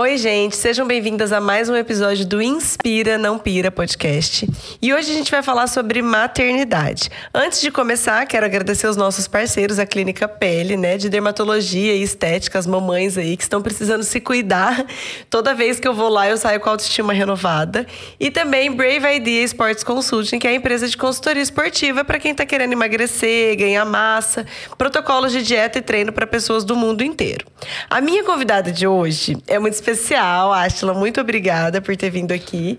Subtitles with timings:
[0.00, 4.48] Oi, gente, sejam bem-vindas a mais um episódio do Inspira Não Pira podcast.
[4.80, 7.10] E hoje a gente vai falar sobre maternidade.
[7.34, 12.02] Antes de começar, quero agradecer os nossos parceiros, a Clínica Pele, né, de dermatologia e
[12.02, 14.86] estética, as mamães aí que estão precisando se cuidar.
[15.28, 17.86] Toda vez que eu vou lá, eu saio com a autoestima renovada.
[18.18, 22.30] E também Brave Idea Sports Consulting, que é a empresa de consultoria esportiva para quem
[22.30, 24.46] está querendo emagrecer, ganhar massa,
[24.78, 27.44] protocolos de dieta e treino para pessoas do mundo inteiro.
[27.90, 30.94] A minha convidada de hoje é especial especial, Ashla.
[30.94, 32.78] Muito obrigada por ter vindo aqui.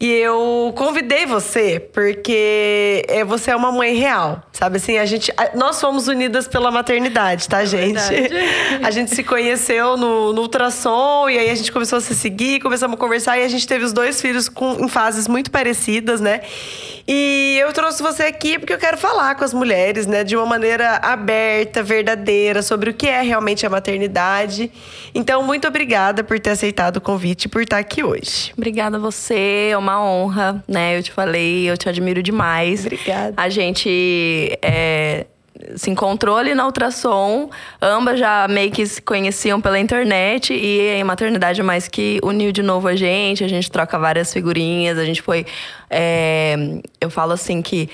[0.00, 4.98] E eu convidei você porque é, você é uma mãe real, sabe assim?
[4.98, 8.00] A gente, nós fomos unidas pela maternidade, tá, é gente?
[8.82, 12.60] a gente se conheceu no, no, ultrassom e aí a gente começou a se seguir,
[12.60, 16.20] começamos a conversar e a gente teve os dois filhos com, em fases muito parecidas,
[16.20, 16.40] né?
[17.06, 20.46] E eu trouxe você aqui porque eu quero falar com as mulheres, né, de uma
[20.46, 24.70] maneira aberta, verdadeira, sobre o que é realmente a maternidade.
[25.14, 28.52] Então, muito obrigada por ter aceitado o convite e por estar aqui hoje.
[28.56, 30.96] Obrigada a você, é uma honra, né?
[30.96, 32.80] Eu te falei, eu te admiro demais.
[32.80, 33.34] Obrigada.
[33.36, 35.26] A gente é,
[35.76, 41.04] se encontrou ali na ultrassom, ambas já meio que se conheciam pela internet e a
[41.04, 45.20] maternidade mais que uniu de novo a gente, a gente troca várias figurinhas, a gente
[45.20, 45.44] foi.
[45.90, 46.56] É,
[47.00, 47.88] eu falo assim que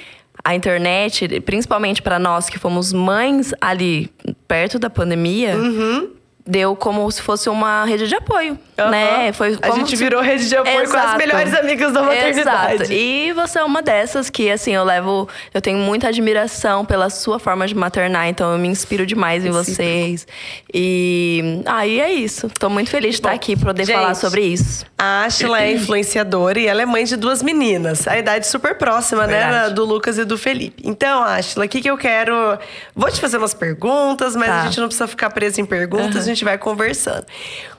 [0.45, 4.11] a internet, principalmente para nós que fomos mães ali
[4.47, 6.18] perto da pandemia, uhum
[6.49, 8.89] deu como se fosse uma rede de apoio, uhum.
[8.89, 9.33] né?
[9.35, 9.97] Foi a gente se...
[9.97, 11.07] virou rede de apoio Exato.
[11.07, 12.75] com as melhores amigas da maternidade.
[12.75, 12.93] Exato.
[12.93, 15.29] E você é uma dessas que, assim, eu levo...
[15.53, 19.51] Eu tenho muita admiração pela sua forma de maternar, então eu me inspiro demais em
[19.51, 20.27] vocês.
[20.73, 22.49] E aí é isso.
[22.59, 24.87] Tô muito feliz de estar aqui pra poder gente, falar sobre isso.
[24.97, 28.09] A Ashla é influenciadora e ela é mãe de duas meninas.
[28.09, 29.69] A idade super próxima, né, Verdade.
[29.69, 29.75] né?
[29.75, 30.83] Do Lucas e do Felipe.
[30.87, 32.59] Então, Ashla, o que, que eu quero...
[32.97, 34.63] Vou te fazer umas perguntas, mas tá.
[34.63, 36.27] a gente não precisa ficar preso em perguntas.
[36.27, 37.27] Uhum gente vai conversando.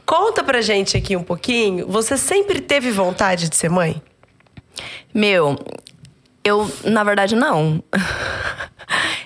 [0.06, 1.88] Conta pra gente aqui um pouquinho.
[1.88, 4.02] Você sempre teve vontade de ser mãe?
[5.14, 5.58] Meu,
[6.44, 7.82] eu, na verdade, não.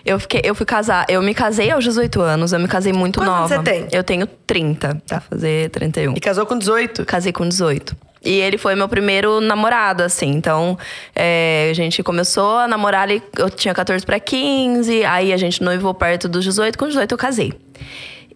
[0.06, 3.22] Eu, fiquei, eu fui casar, eu me casei aos 18 anos, eu me casei muito
[3.22, 3.48] Quanto nova.
[3.48, 3.88] você tem?
[3.90, 6.14] Eu tenho 30, tá fazer 31.
[6.18, 7.06] E casou com 18?
[7.06, 7.96] Casei com 18.
[8.26, 10.30] E ele foi meu primeiro namorado, assim.
[10.30, 10.78] Então,
[11.16, 15.64] é, a gente começou a namorar ali, eu tinha 14 para 15, aí a gente
[15.64, 17.54] noivou perto dos 18, com 18 eu casei.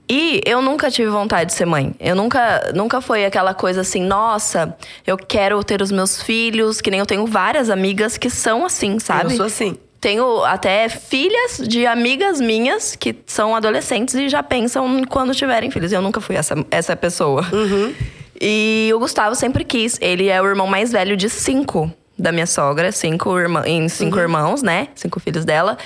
[0.09, 1.93] E eu nunca tive vontade de ser mãe.
[1.99, 4.75] Eu nunca, nunca foi aquela coisa assim, nossa,
[5.05, 8.99] eu quero ter os meus filhos, que nem eu tenho várias amigas que são assim,
[8.99, 9.33] sabe?
[9.33, 9.77] Eu sou assim.
[9.99, 15.91] Tenho até filhas de amigas minhas que são adolescentes e já pensam quando tiverem filhos.
[15.91, 17.45] Eu nunca fui essa, essa pessoa.
[17.51, 17.93] Uhum.
[18.39, 19.97] E o Gustavo sempre quis.
[19.99, 24.15] Ele é o irmão mais velho de cinco da minha sogra, cinco, irmã, em cinco
[24.15, 24.23] uhum.
[24.23, 24.87] irmãos, né?
[24.95, 25.77] Cinco filhos dela.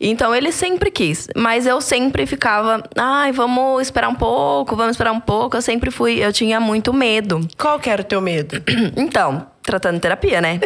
[0.00, 1.28] Então ele sempre quis.
[1.36, 5.56] Mas eu sempre ficava, ai, vamos esperar um pouco, vamos esperar um pouco.
[5.56, 7.46] Eu sempre fui, eu tinha muito medo.
[7.58, 8.62] Qual que era o teu medo?
[8.96, 10.60] então, tratando terapia, né?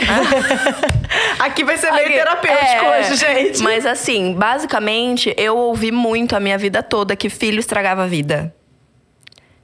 [1.39, 3.63] Aqui vai ser meio Aqui, terapêutico é, hoje, gente.
[3.63, 8.55] Mas assim, basicamente, eu ouvi muito a minha vida toda que filho estragava a vida.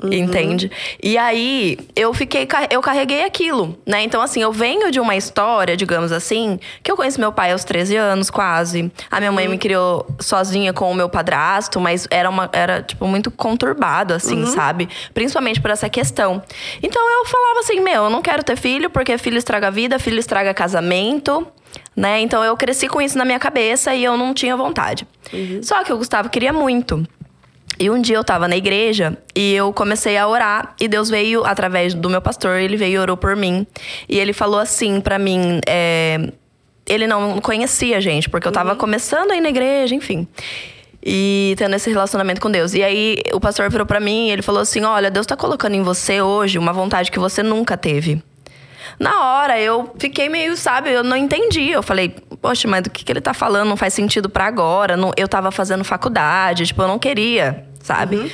[0.03, 0.13] Uhum.
[0.13, 0.71] Entende?
[1.03, 4.03] E aí, eu fiquei, eu carreguei aquilo, né?
[4.03, 7.65] Então, assim, eu venho de uma história, digamos assim, que eu conheci meu pai aos
[7.65, 8.91] 13 anos, quase.
[9.11, 9.53] A minha mãe uhum.
[9.53, 14.41] me criou sozinha com o meu padrasto, mas era uma, era, tipo, muito conturbado, assim,
[14.41, 14.47] uhum.
[14.47, 14.89] sabe?
[15.13, 16.43] Principalmente por essa questão.
[16.83, 20.19] Então eu falava assim, meu, eu não quero ter filho, porque filho estraga vida, filho
[20.19, 21.47] estraga casamento.
[21.95, 22.21] Né?
[22.21, 25.07] Então eu cresci com isso na minha cabeça e eu não tinha vontade.
[25.33, 25.63] Uhum.
[25.63, 27.07] Só que o Gustavo queria muito.
[27.81, 31.47] E um dia eu tava na igreja e eu comecei a orar e Deus veio
[31.47, 33.67] através do meu pastor, ele veio e orou por mim.
[34.07, 36.31] E ele falou assim para mim, é,
[36.87, 38.77] ele não conhecia a gente, porque eu tava uhum.
[38.77, 40.29] começando aí na igreja, enfim.
[41.03, 42.75] E tendo esse relacionamento com Deus.
[42.75, 45.75] E aí o pastor virou para mim e ele falou assim: "Olha, Deus tá colocando
[45.75, 48.23] em você hoje uma vontade que você nunca teve".
[48.99, 51.71] Na hora eu fiquei meio, sabe, eu não entendi.
[51.71, 54.95] Eu falei, poxa, mas do que, que ele tá falando não faz sentido para agora.
[54.99, 58.17] Não, eu tava fazendo faculdade, tipo, eu não queria sabe?
[58.17, 58.31] Uhum.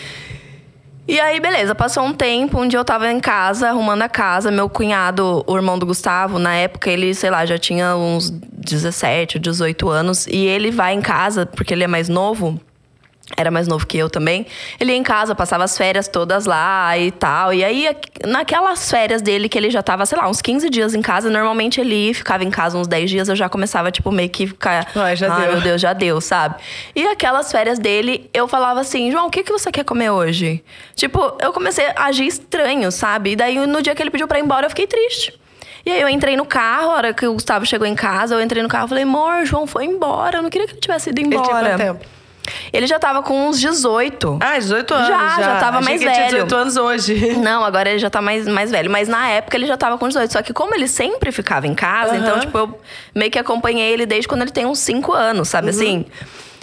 [1.09, 4.51] E aí, beleza, passou um tempo, um dia eu tava em casa, arrumando a casa,
[4.51, 9.39] meu cunhado, o irmão do Gustavo, na época ele, sei lá, já tinha uns 17,
[9.39, 12.61] 18 anos, e ele vai em casa, porque ele é mais novo,
[13.35, 14.47] era mais novo que eu também.
[14.79, 17.53] Ele ia em casa, passava as férias todas lá e tal.
[17.53, 17.89] E aí,
[18.25, 21.81] naquelas férias dele, que ele já tava, sei lá, uns 15 dias em casa, normalmente
[21.81, 24.87] ele ficava em casa uns 10 dias, eu já começava, tipo, meio que ficar.
[24.95, 25.53] Ai, já Ai, deu.
[25.53, 26.57] meu Deus, já deu, sabe?
[26.95, 30.63] E aquelas férias dele, eu falava assim, João, o que, que você quer comer hoje?
[30.95, 33.33] Tipo, eu comecei a agir estranho, sabe?
[33.33, 35.35] E daí, no dia que ele pediu pra ir embora, eu fiquei triste.
[35.85, 38.41] E aí eu entrei no carro, a hora que o Gustavo chegou em casa, eu
[38.41, 40.39] entrei no carro e falei, amor, João foi embora.
[40.39, 41.37] Eu não queria que ele tivesse ido embora.
[41.37, 42.17] Ele tinha quanto tempo?
[42.73, 44.39] Ele já tava com uns 18.
[44.41, 45.09] Ah, 18 anos.
[45.09, 46.45] Já, Já, já tava Achei mais que ele tinha velho.
[46.45, 47.37] 18 anos hoje.
[47.43, 48.91] Não, agora ele já tá mais, mais velho.
[48.91, 50.33] Mas na época ele já tava com 18.
[50.33, 52.19] Só que como ele sempre ficava em casa, Aham.
[52.19, 52.81] então, tipo, eu
[53.15, 56.05] meio que acompanhei ele desde quando ele tem uns 5 anos, sabe assim?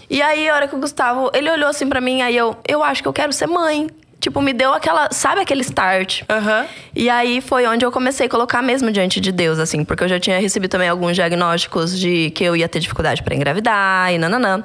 [0.09, 2.83] E aí, a hora que o Gustavo, ele olhou assim pra mim, aí eu, eu
[2.83, 3.89] acho que eu quero ser mãe.
[4.23, 6.21] Tipo, me deu aquela, sabe aquele start?
[6.29, 6.65] Aham.
[6.95, 10.07] E aí foi onde eu comecei a colocar mesmo diante de Deus, assim, porque eu
[10.07, 14.17] já tinha recebido também alguns diagnósticos de que eu ia ter dificuldade pra engravidar e
[14.17, 14.63] nananã.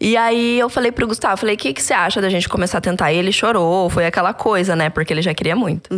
[0.00, 2.78] E aí eu falei pro Gustavo, falei, o que, que você acha da gente começar
[2.78, 3.12] a tentar?
[3.12, 4.88] E ele chorou, foi aquela coisa, né?
[4.88, 5.90] Porque ele já queria muito.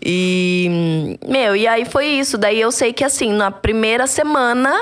[0.00, 2.38] E, meu, e aí foi isso.
[2.38, 4.80] Daí eu sei que, assim, na primeira semana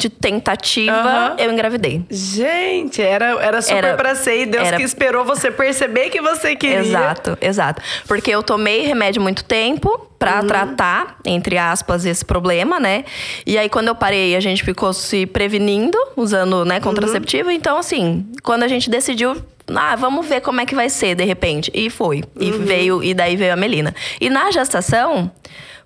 [0.00, 1.36] de tentativa, Aham.
[1.38, 2.02] eu engravidei.
[2.10, 6.20] Gente, era, era super Era- pra ser e Deus era- que esperou você perceber que
[6.20, 6.80] você queria.
[6.80, 7.82] Exato, exato.
[8.08, 13.04] Porque eu tomei remédio muito tempo pra tratar, entre aspas, esse problema, né?
[13.46, 17.50] E aí, quando eu parei, a gente ficou se prevenindo, usando, né, contraceptivo.
[17.50, 19.36] Então, assim, quando a gente decidiu.
[19.72, 21.70] Ah, vamos ver como é que vai ser, de repente.
[21.72, 22.24] E foi.
[22.40, 23.94] E veio, e daí veio a Melina.
[24.20, 25.30] E na gestação,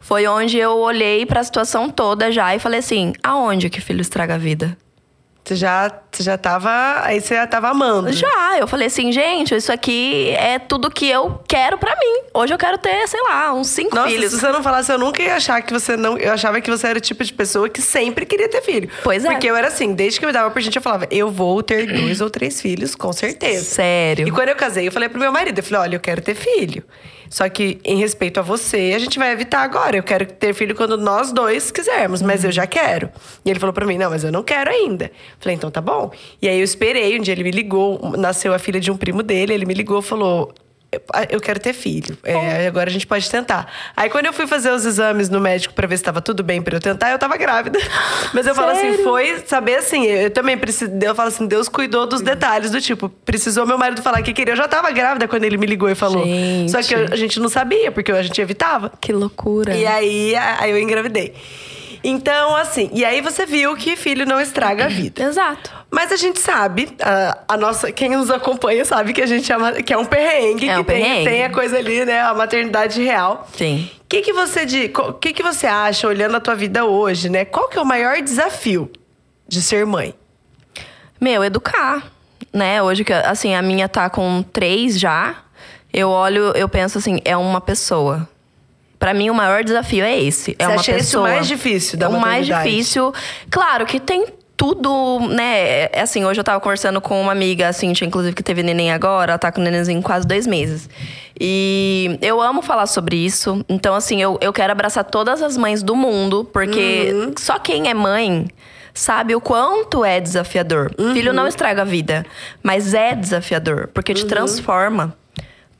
[0.04, 4.34] foi onde eu olhei pra situação toda já e falei assim: aonde que filho estraga
[4.34, 4.76] a vida?
[5.42, 6.70] Você já, você já tava.
[7.02, 8.12] Aí você já tava amando.
[8.12, 12.22] Já, eu falei assim, gente, isso aqui é tudo que eu quero pra mim.
[12.32, 14.32] Hoje eu quero ter, sei lá, uns cinco Nossa, filhos.
[14.32, 16.16] se você não falasse, eu nunca ia achar que você não.
[16.18, 18.90] Eu achava que você era o tipo de pessoa que sempre queria ter filho.
[19.02, 19.30] Pois é.
[19.30, 21.62] Porque eu era assim, desde que eu me dava por gente, eu falava, eu vou
[21.62, 23.64] ter dois ou três filhos, com certeza.
[23.64, 24.28] Sério.
[24.28, 26.34] E quando eu casei, eu falei pro meu marido, eu falei, olha, eu quero ter
[26.34, 26.82] filho.
[27.34, 29.96] Só que, em respeito a você, a gente vai evitar agora.
[29.96, 33.10] Eu quero ter filho quando nós dois quisermos, mas eu já quero.
[33.44, 35.10] E ele falou pra mim, não, mas eu não quero ainda.
[35.40, 36.12] Falei, então tá bom.
[36.40, 39.20] E aí eu esperei, um dia ele me ligou, nasceu a filha de um primo
[39.20, 40.54] dele, ele me ligou falou.
[41.30, 42.16] Eu quero ter filho.
[42.22, 43.70] É, agora a gente pode tentar.
[43.96, 46.60] Aí quando eu fui fazer os exames no médico pra ver se estava tudo bem
[46.62, 47.78] pra eu tentar, eu tava grávida.
[48.32, 49.04] Mas eu falo assim, Sério?
[49.04, 53.08] foi saber assim, eu também preciso, eu falo assim, Deus cuidou dos detalhes do tipo,
[53.08, 55.94] precisou meu marido falar que queria, eu já tava grávida quando ele me ligou e
[55.94, 56.24] falou.
[56.24, 56.70] Gente.
[56.70, 58.92] Só que a gente não sabia, porque a gente evitava.
[59.00, 59.76] Que loucura.
[59.76, 61.34] E aí, aí eu engravidei.
[62.06, 65.22] Então, assim, e aí você viu que filho não estraga a vida.
[65.24, 65.72] Exato.
[65.90, 69.72] Mas a gente sabe, a, a nossa, quem nos acompanha sabe que a gente chama,
[69.72, 71.30] que é um perrengue, É que um tem, perrengue.
[71.30, 72.20] tem a coisa ali, né?
[72.20, 73.48] A maternidade real.
[73.56, 73.90] Sim.
[74.02, 77.30] O que, que você de, o que, que você acha olhando a tua vida hoje,
[77.30, 77.46] né?
[77.46, 78.90] Qual que é o maior desafio
[79.48, 80.14] de ser mãe?
[81.18, 82.04] Meu, educar.
[82.52, 82.82] Né?
[82.82, 85.36] Hoje, que assim, a minha tá com três já.
[85.92, 88.28] Eu olho, eu penso assim, é uma pessoa.
[89.04, 90.56] Pra mim, o maior desafio é esse.
[90.58, 91.28] É Você uma acha esse o pessoa.
[91.28, 93.12] mais difícil da O mais difícil.
[93.50, 94.24] Claro que tem
[94.56, 95.90] tudo, né?
[95.92, 98.90] É assim, hoje eu tava conversando com uma amiga, a Cintia, inclusive, que teve neném
[98.92, 99.32] agora.
[99.32, 100.88] Ela tá com nenenzinho quase dois meses.
[101.38, 103.62] E eu amo falar sobre isso.
[103.68, 107.34] Então, assim, eu, eu quero abraçar todas as mães do mundo, porque Uhum.
[107.38, 108.46] só quem é mãe
[108.94, 110.90] sabe o quanto é desafiador.
[111.12, 111.36] Filho Uhum.
[111.36, 112.24] não estraga a vida,
[112.62, 115.14] mas é desafiador, porque te transforma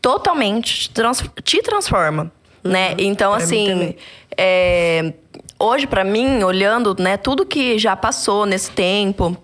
[0.03, 2.31] totalmente, te, trans- te transforma,
[2.64, 2.94] né?
[2.99, 3.94] Então, Pra assim,
[4.37, 5.12] é,
[5.58, 9.37] hoje pra mim, olhando, né, tudo que já passou nesse tempo,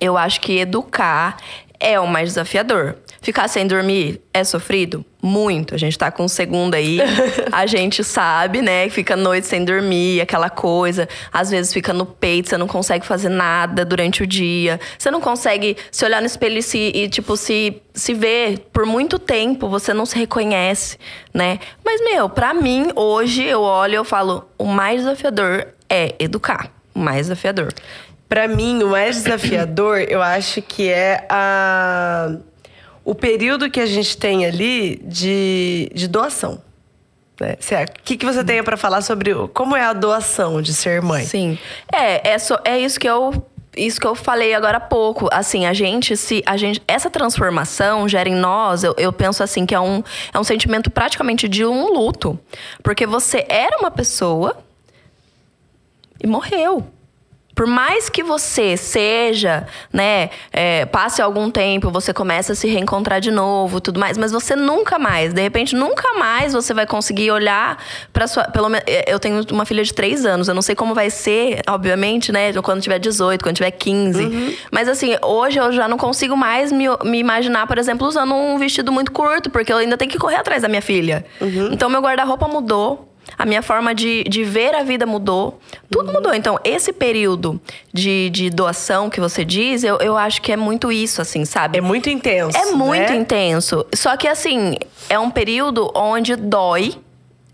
[0.00, 1.36] eu acho que educar
[1.78, 2.96] é o mais desafiador.
[3.22, 5.04] Ficar sem dormir é sofrido?
[5.22, 5.76] Muito.
[5.76, 6.98] A gente tá com um segundo aí.
[7.52, 8.88] a gente sabe, né?
[8.88, 11.08] Fica noite sem dormir, aquela coisa.
[11.32, 14.80] Às vezes fica no peito, você não consegue fazer nada durante o dia.
[14.98, 18.84] Você não consegue se olhar no espelho e, se, e, tipo, se, se ver por
[18.84, 20.98] muito tempo, você não se reconhece,
[21.32, 21.60] né?
[21.84, 26.72] Mas, meu, pra mim, hoje eu olho e eu falo: o mais desafiador é educar.
[26.92, 27.72] O mais desafiador.
[28.28, 32.34] Pra mim, o mais desafiador, eu acho que é a,
[33.04, 36.62] o período que a gente tem ali de, de doação.
[37.40, 37.56] Né?
[37.56, 41.24] O que, que você tem pra falar sobre como é a doação de ser mãe?
[41.24, 41.58] Sim.
[41.92, 43.46] É, é, só, é isso que eu.
[43.74, 45.30] Isso que eu falei agora há pouco.
[45.32, 46.42] Assim, a gente se.
[46.44, 50.38] A gente, essa transformação gera em nós, eu, eu penso assim, que é um, é
[50.38, 52.38] um sentimento praticamente de um luto.
[52.82, 54.58] Porque você era uma pessoa
[56.22, 56.86] e morreu.
[57.54, 63.20] Por mais que você seja, né, é, passe algum tempo, você começa a se reencontrar
[63.20, 67.30] de novo, tudo mais, mas você nunca mais, de repente, nunca mais você vai conseguir
[67.30, 67.78] olhar
[68.12, 68.44] para sua.
[68.44, 71.60] Pelo menos, eu tenho uma filha de três anos, eu não sei como vai ser,
[71.68, 74.22] obviamente, né, quando tiver 18, quando tiver 15.
[74.70, 78.58] Mas assim, hoje eu já não consigo mais me, me imaginar, por exemplo, usando um
[78.58, 81.24] vestido muito curto, porque eu ainda tenho que correr atrás da minha filha.
[81.72, 83.11] Então, meu guarda-roupa mudou.
[83.38, 85.60] A minha forma de, de ver a vida mudou.
[85.90, 86.34] Tudo mudou.
[86.34, 87.60] Então, esse período
[87.92, 91.78] de, de doação que você diz, eu, eu acho que é muito isso, assim, sabe?
[91.78, 92.56] É muito intenso.
[92.56, 93.16] É muito né?
[93.16, 93.86] intenso.
[93.94, 94.76] Só que, assim,
[95.08, 96.94] é um período onde dói.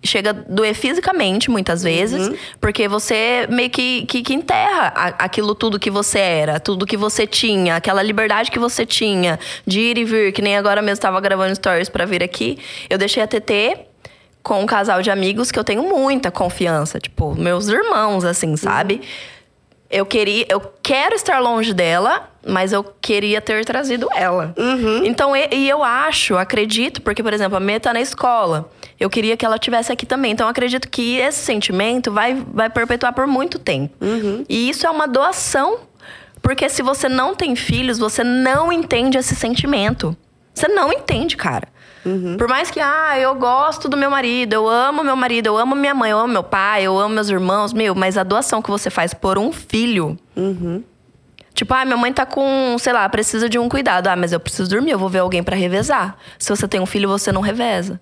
[0.05, 2.31] chega a doer fisicamente, muitas vezes,
[2.61, 7.27] porque você meio que, que, que enterra aquilo tudo que você era, tudo que você
[7.27, 11.21] tinha, aquela liberdade que você tinha de ir e vir, que nem agora mesmo estava
[11.21, 12.59] gravando stories pra vir aqui.
[12.89, 13.88] Eu deixei a TT
[14.43, 19.03] com um casal de amigos que eu tenho muita confiança, tipo, meus irmãos, assim, sabe?
[19.91, 24.55] Eu queria, eu quero estar longe dela, mas eu queria ter trazido ela.
[25.07, 28.71] Então, e, e eu acho, acredito, porque, por exemplo, a Mê tá na escola.
[29.01, 30.33] Eu queria que ela tivesse aqui também.
[30.33, 33.95] Então, eu acredito que esse sentimento vai, vai perpetuar por muito tempo.
[34.49, 35.79] E isso é uma doação.
[36.43, 40.15] Porque se você não tem filhos, você não entende esse sentimento.
[40.55, 41.69] Você não entende, cara.
[42.37, 45.75] Por mais que, ah, eu gosto do meu marido, eu amo meu marido, eu amo
[45.75, 48.71] minha mãe, eu amo meu pai, eu amo meus irmãos, meu, mas a doação que
[48.71, 50.17] você faz por um filho.
[51.55, 54.07] Tipo, ah, minha mãe tá com, sei lá, precisa de um cuidado.
[54.07, 56.17] Ah, mas eu preciso dormir, eu vou ver alguém pra revezar.
[56.39, 58.01] Se você tem um filho, você não reveza.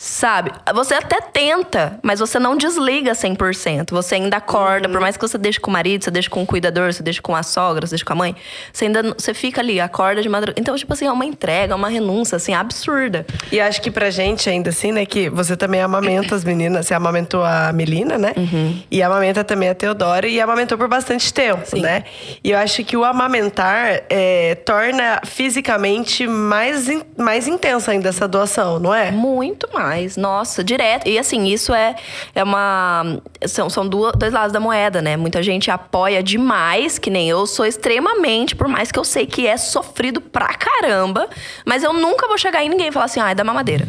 [0.00, 0.52] Sabe?
[0.76, 3.90] Você até tenta, mas você não desliga 100%.
[3.90, 6.46] Você ainda acorda, por mais que você deixe com o marido, você deixe com o
[6.46, 8.36] cuidador, você deixe com a sogra, você deixe com a mãe,
[8.72, 10.60] você ainda você fica ali, acorda de madrugada.
[10.60, 13.26] Então, tipo assim, é uma entrega, é uma renúncia assim absurda.
[13.50, 16.94] E acho que pra gente ainda assim, né, que você também amamenta as meninas, você
[16.94, 18.34] amamentou a Melina, né?
[18.88, 22.04] E amamenta também a Teodora e amamentou por bastante tempo, né?
[22.44, 26.86] E eu acho que o amamentar é, torna fisicamente mais,
[27.16, 29.10] mais intensa ainda essa doação, não é?
[29.10, 29.87] Muito mais.
[30.16, 31.08] Nossa, direto.
[31.08, 31.94] E assim, isso é,
[32.34, 33.20] é uma.
[33.46, 35.16] São, são duas, dois lados da moeda, né?
[35.16, 39.46] Muita gente apoia demais, que nem eu sou extremamente, por mais que eu sei que
[39.46, 41.28] é sofrido pra caramba,
[41.64, 43.88] mas eu nunca vou chegar em ninguém e falar assim, ah, é da mamadeira.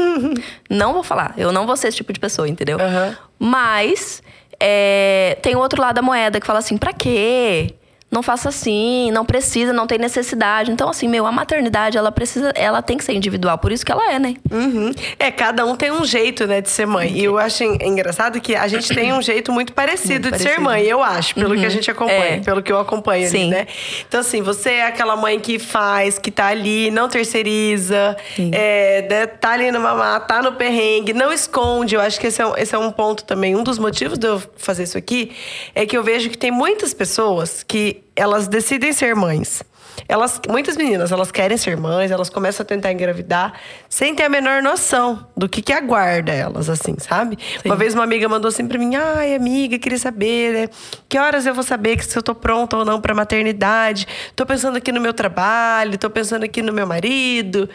[0.68, 1.34] não vou falar.
[1.36, 2.78] Eu não vou ser esse tipo de pessoa, entendeu?
[2.80, 3.16] Aham.
[3.38, 4.22] Mas
[4.60, 7.74] é, tem o outro lado da moeda que fala assim, pra quê?
[8.14, 10.70] Não faça assim, não precisa, não tem necessidade.
[10.70, 13.90] Então, assim, meu, a maternidade, ela precisa, ela tem que ser individual, por isso que
[13.90, 14.34] ela é, né?
[14.52, 14.92] Uhum.
[15.18, 17.10] É, cada um tem um jeito, né, de ser mãe.
[17.12, 20.38] E eu acho en- engraçado que a gente tem um jeito muito parecido Muito de
[20.38, 20.62] ser parecido.
[20.62, 22.40] mãe, eu acho, pelo que a gente acompanha, É.
[22.40, 23.50] pelo que eu acompanho ali, Sim.
[23.50, 23.66] né?
[24.08, 28.16] Então, assim, você é aquela mãe que faz, que tá ali, não terceiriza,
[28.52, 31.96] é, né, tá ali no mamá, tá no perrengue, não esconde.
[31.96, 33.56] Eu acho que esse é, um, esse é um ponto também.
[33.56, 35.32] Um dos motivos de eu fazer isso aqui
[35.74, 39.62] é que eu vejo que tem muitas pessoas que elas decidem ser mães.
[40.08, 43.54] Elas, muitas meninas, elas querem ser mães, elas começam a tentar engravidar
[43.88, 47.38] sem ter a menor noção do que, que aguarda elas, assim, sabe?
[47.64, 50.68] Uma vez uma amiga mandou assim pra mim: ai, amiga, queria saber, né?
[51.08, 54.06] Que horas eu vou saber que se eu tô pronta ou não pra maternidade?
[54.34, 57.68] Tô pensando aqui no meu trabalho, tô pensando aqui no meu marido.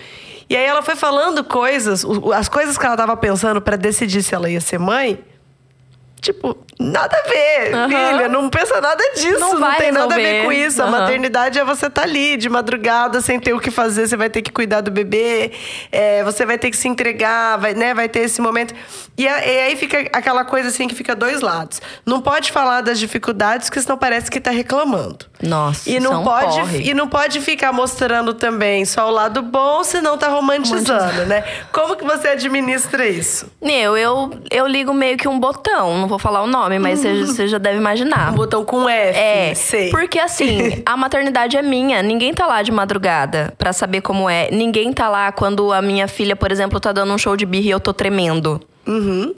[0.49, 2.05] E aí ela foi falando coisas,
[2.35, 5.19] as coisas que ela tava pensando pra decidir se ela ia ser mãe.
[6.21, 7.87] Tipo, nada a ver, Aham.
[7.87, 8.27] filha.
[8.27, 9.39] Não pensa nada disso.
[9.39, 10.45] Não Não, tem nada a ver resolver.
[10.45, 10.81] com isso.
[10.81, 10.99] A Aham.
[10.99, 14.07] maternidade é você estar ali de madrugada, sem ter o que fazer.
[14.07, 15.51] Você vai ter que cuidar do bebê.
[15.91, 17.93] é, você vai ter que se entregar, vai, né?
[17.93, 18.73] Vai ter esse momento.
[19.17, 21.81] E, a- e aí fica aquela coisa assim que fica dois lados.
[22.05, 25.25] Não pode falar das dificuldades, porque senão parece que tá reclamando.
[25.41, 29.41] Nossa, E é não, um pode, e não pode ficar mostrando também só o lado
[29.41, 31.43] bom, senão tá romantizando, né?
[31.71, 33.49] Como que você administra isso?
[33.61, 37.25] Meu, eu, eu ligo meio que um botão, não vou falar o nome, mas você,
[37.25, 38.33] você já deve imaginar.
[38.33, 39.89] Um botão com F, É, sei.
[39.91, 42.03] porque assim, a maternidade é minha.
[42.03, 44.49] Ninguém tá lá de madrugada pra saber como é.
[44.51, 47.67] Ninguém tá lá quando a minha filha, por exemplo, tá dando um show de birra
[47.67, 48.59] e eu tô tremendo.
[48.85, 49.33] Uhum.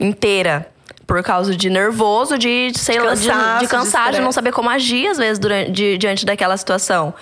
[0.00, 0.71] Inteira.
[1.12, 4.50] Por causa de nervoso, de, sei lá, de, cansaço, de de cansar, de, não saber
[4.50, 7.12] como agir, às vezes, durante, de- diante daquela situação.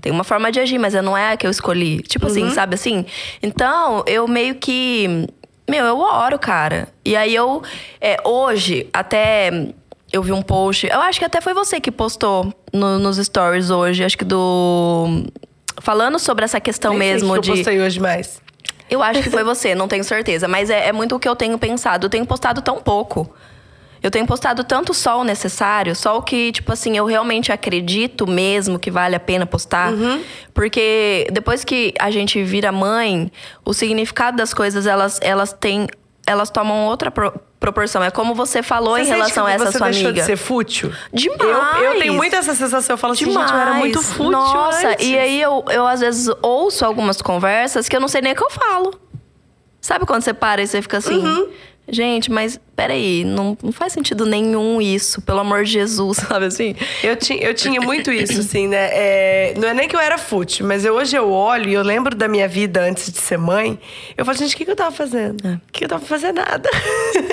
[0.00, 2.00] Tem uma forma de agir, mas não é a que eu escolhi.
[2.02, 3.04] Tipo assim, sabe assim?
[3.42, 5.28] Então, eu meio que.
[5.68, 6.88] Meu, eu oro, cara.
[7.04, 7.62] E aí eu.
[8.00, 9.68] é, hoje, até.
[10.10, 10.86] Eu vi um post.
[10.86, 15.24] Eu acho que até foi você que postou no- nos stories hoje, acho que do.
[15.82, 17.50] Falando sobre essa questão Nem sei mesmo o que de.
[17.50, 18.40] eu postei hoje mais.
[18.92, 20.46] Eu acho que foi você, não tenho certeza.
[20.46, 22.06] Mas é, é muito o que eu tenho pensado.
[22.06, 23.32] Eu tenho postado tão pouco.
[24.02, 28.26] Eu tenho postado tanto só o necessário, só o que, tipo assim, eu realmente acredito
[28.26, 29.92] mesmo que vale a pena postar.
[30.52, 33.30] Porque depois que a gente vira mãe,
[33.64, 35.86] o significado das coisas, elas, elas têm.
[36.26, 38.02] Elas tomam outra pro- proporção.
[38.02, 40.20] É como você falou em Você sente relação a essa você sua deixou amiga.
[40.20, 40.92] de ser fútil?
[41.12, 41.82] Demais!
[41.82, 42.94] Eu, eu tenho muito essa sensação.
[42.94, 44.12] Eu falo assim, gente, eu era muito Demais.
[44.16, 45.06] fútil Nossa, antes.
[45.08, 48.36] e aí eu, eu às vezes ouço algumas conversas que eu não sei nem o
[48.36, 48.94] que eu falo.
[49.80, 51.18] Sabe quando você para e você fica assim?
[51.18, 51.48] Uhum.
[51.88, 56.76] Gente, mas peraí, não, não faz sentido nenhum isso, pelo amor de Jesus, sabe assim?
[57.02, 58.88] Eu, ti, eu tinha muito isso, assim, né?
[58.92, 61.82] É, não é nem que eu era fútil, mas eu, hoje eu olho e eu
[61.82, 63.78] lembro da minha vida antes de ser mãe.
[64.16, 65.40] Eu falo, gente, o que, que eu tava fazendo?
[65.40, 66.36] O que, que eu tava fazendo?
[66.36, 66.70] Nada.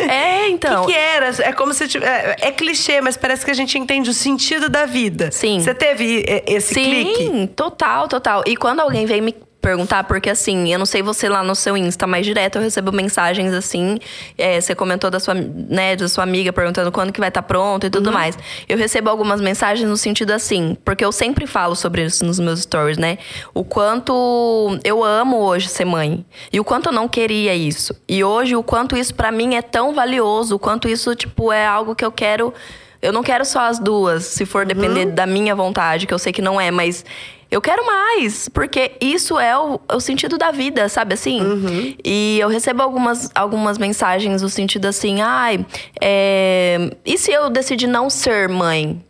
[0.10, 0.84] É, então.
[0.84, 1.30] O que, que era?
[1.44, 1.84] É como se.
[1.98, 5.30] É, é clichê, mas parece que a gente entende o sentido da vida.
[5.32, 5.60] Sim.
[5.60, 7.48] Você teve é, esse Sim, clique?
[7.56, 8.44] total, total.
[8.48, 11.76] E quando alguém vem me perguntar, porque assim, eu não sei você lá no seu
[11.76, 13.98] Insta, mas direto eu recebo mensagens assim.
[14.38, 17.86] é, você comentou da sua, né, da sua amiga perguntando quando que vai estar pronto
[17.86, 18.38] e tudo mais.
[18.68, 22.62] Eu recebo algumas mensagens no sentido assim, porque eu sempre falo sobre isso nos meus
[22.62, 23.18] stories, né?
[23.54, 26.26] O quanto eu amo hoje ser mãe.
[26.52, 27.96] E o quanto eu não queria isso.
[28.08, 31.66] E hoje, o quanto isso pra mim é tão valioso, o quanto isso, tipo, é
[31.66, 32.54] algo que eu quero.
[33.02, 36.34] Eu não quero só as duas, se for depender da minha vontade, que eu sei
[36.34, 37.06] que não é, mas
[37.52, 41.98] eu quero mais, porque isso é o, o sentido da vida, sabe assim?
[42.04, 45.66] E eu recebo algumas, algumas mensagens no sentido assim, ai,
[46.02, 49.04] é, e se eu decidir não ser mãe?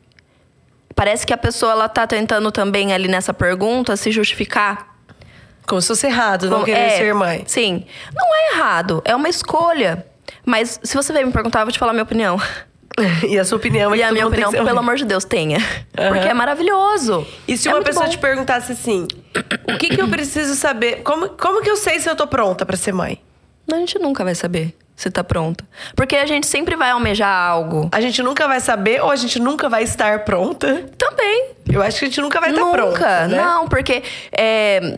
[0.96, 4.96] Parece que a pessoa ela tá tentando também ali nessa pergunta se justificar.
[5.68, 7.44] Como se fosse errado não Como- querer é, ser mãe.
[7.46, 7.86] Sim.
[8.16, 10.06] Não é errado, é uma escolha.
[10.46, 12.40] Mas se você veio me perguntar, eu vou te falar a minha opinião.
[13.28, 15.58] E a sua opinião é e a minha opinião, ser pelo amor de Deus, tenha.
[15.98, 16.10] Aham.
[16.10, 17.26] Porque é maravilhoso.
[17.48, 18.12] E se É uma pessoa bom.
[18.12, 19.08] te perguntasse assim,
[19.72, 21.02] o que, que eu preciso saber?
[21.04, 23.22] Como, como que eu sei se eu tô pronta pra ser mãe?
[23.72, 25.64] A gente nunca vai saber se tá pronta.
[25.96, 27.88] Porque a gente sempre vai almejar algo.
[27.92, 30.86] A gente nunca vai saber ou a gente nunca vai estar pronta?
[30.98, 31.52] Também.
[31.72, 32.78] Eu acho que a gente nunca vai estar nunca.
[32.78, 33.38] pronta, né?
[33.38, 34.98] Não, porque é,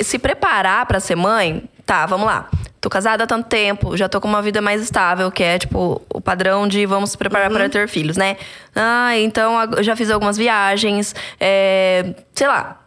[0.00, 2.48] se preparar pra ser mãe, tá, vamos lá.
[2.80, 6.00] Tô casada há tanto tempo, já tô com uma vida mais estável, que é tipo
[6.14, 7.56] o padrão de vamos se preparar Uhum.
[7.56, 8.36] para ter filhos, né?
[8.74, 12.80] Ah, então eu já fiz algumas viagens, é, sei lá.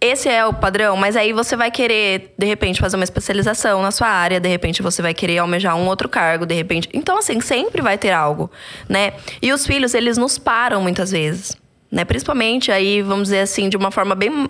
[0.00, 3.90] Esse é o padrão, mas aí você vai querer, de repente, fazer uma especialização na
[3.90, 6.90] sua área, de repente você vai querer almejar um outro cargo, de repente.
[6.92, 8.50] Então, assim, sempre vai ter algo,
[8.86, 9.14] né?
[9.40, 11.56] E os filhos, eles nos param muitas vezes,
[11.90, 12.04] né?
[12.04, 14.46] Principalmente aí, vamos dizer assim, de uma forma bem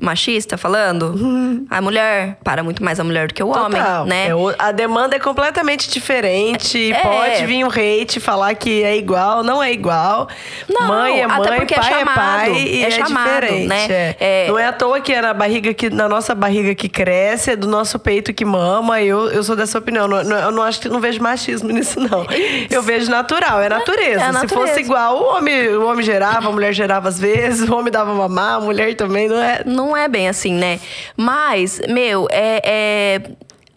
[0.00, 4.04] machista falando, a mulher para muito mais a mulher do que o homem, Total.
[4.04, 4.28] né?
[4.28, 6.92] É, o- a demanda é completamente diferente.
[6.92, 7.00] É.
[7.00, 10.28] Pode vir um hate falar que é igual, não é igual.
[10.68, 13.66] Não, mãe é mãe, é pai é, chamado, pai e é é, chamado, diferente.
[13.68, 13.86] né?
[13.88, 14.16] é.
[14.20, 14.48] É.
[14.48, 17.56] Não é à toa que é na barriga que na nossa barriga que cresce, é
[17.56, 19.00] do nosso peito que mama.
[19.00, 20.06] Eu, eu sou dessa opinião.
[20.06, 22.26] Não- eu não acho que não vejo machismo nisso não.
[22.70, 24.20] Eu vejo natural, é natureza.
[24.20, 24.66] É a Se natureza.
[24.68, 28.12] fosse igual, o homem, o homem gerava, a mulher gerava às vezes, o homem dava
[28.14, 29.62] mamar, a mulher também, não é?
[29.64, 30.80] Não é bem assim, né?
[31.14, 33.30] Mas, meu, é, é-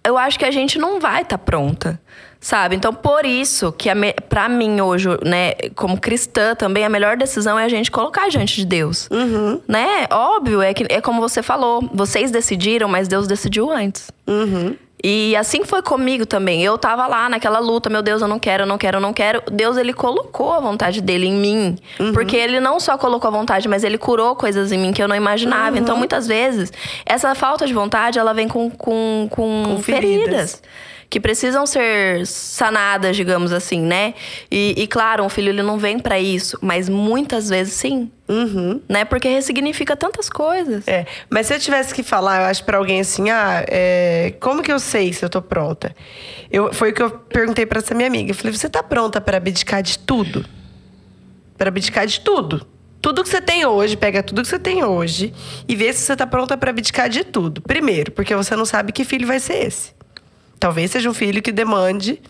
[0.06, 2.00] eu acho que a gente não vai estar pronta.
[2.42, 2.74] Sabe?
[2.74, 7.18] Então, por isso que a me, pra mim hoje, né, como cristã também, a melhor
[7.18, 9.10] decisão é a gente colocar diante de Deus.
[9.12, 9.60] Uhum.
[9.68, 10.08] Né?
[10.10, 11.82] Óbvio, é, que, é como você falou.
[11.94, 14.10] Vocês decidiram, mas Deus decidiu antes.
[14.26, 14.74] Uhum.
[15.04, 16.62] E assim foi comigo também.
[16.62, 19.14] Eu tava lá naquela luta, meu Deus, eu não quero, eu não quero, eu não
[19.14, 19.42] quero.
[19.50, 21.78] Deus, ele colocou a vontade dele em mim.
[22.14, 25.08] Porque ele não só colocou a vontade, mas ele curou coisas em mim que eu
[25.08, 25.78] não imaginava.
[25.78, 26.72] Então, muitas vezes,
[27.06, 30.22] essa falta de vontade, ela vem com, com, com, Com feridas.
[30.26, 30.62] feridas.
[31.10, 34.14] Que precisam ser sanadas, digamos assim, né?
[34.52, 38.12] E, e, claro, um filho ele não vem pra isso, mas muitas vezes sim.
[38.28, 38.80] Uhum.
[38.88, 39.04] Né?
[39.06, 40.88] Porque ressignifica tantas coisas.
[40.88, 44.62] É, mas se eu tivesse que falar, eu acho pra alguém assim, ah, é, como
[44.62, 45.96] que eu sei se eu tô pronta?
[46.52, 48.30] Eu, foi o que eu perguntei pra essa minha amiga.
[48.30, 50.46] Eu falei, você tá pronta pra abdicar de tudo?
[51.58, 52.68] Pra abdicar de tudo.
[53.02, 55.34] Tudo que você tem hoje, pega tudo que você tem hoje
[55.68, 57.62] e vê se você tá pronta pra abdicar de tudo.
[57.62, 59.99] Primeiro, porque você não sabe que filho vai ser esse.
[60.60, 62.22] Talvez seja um filho que demande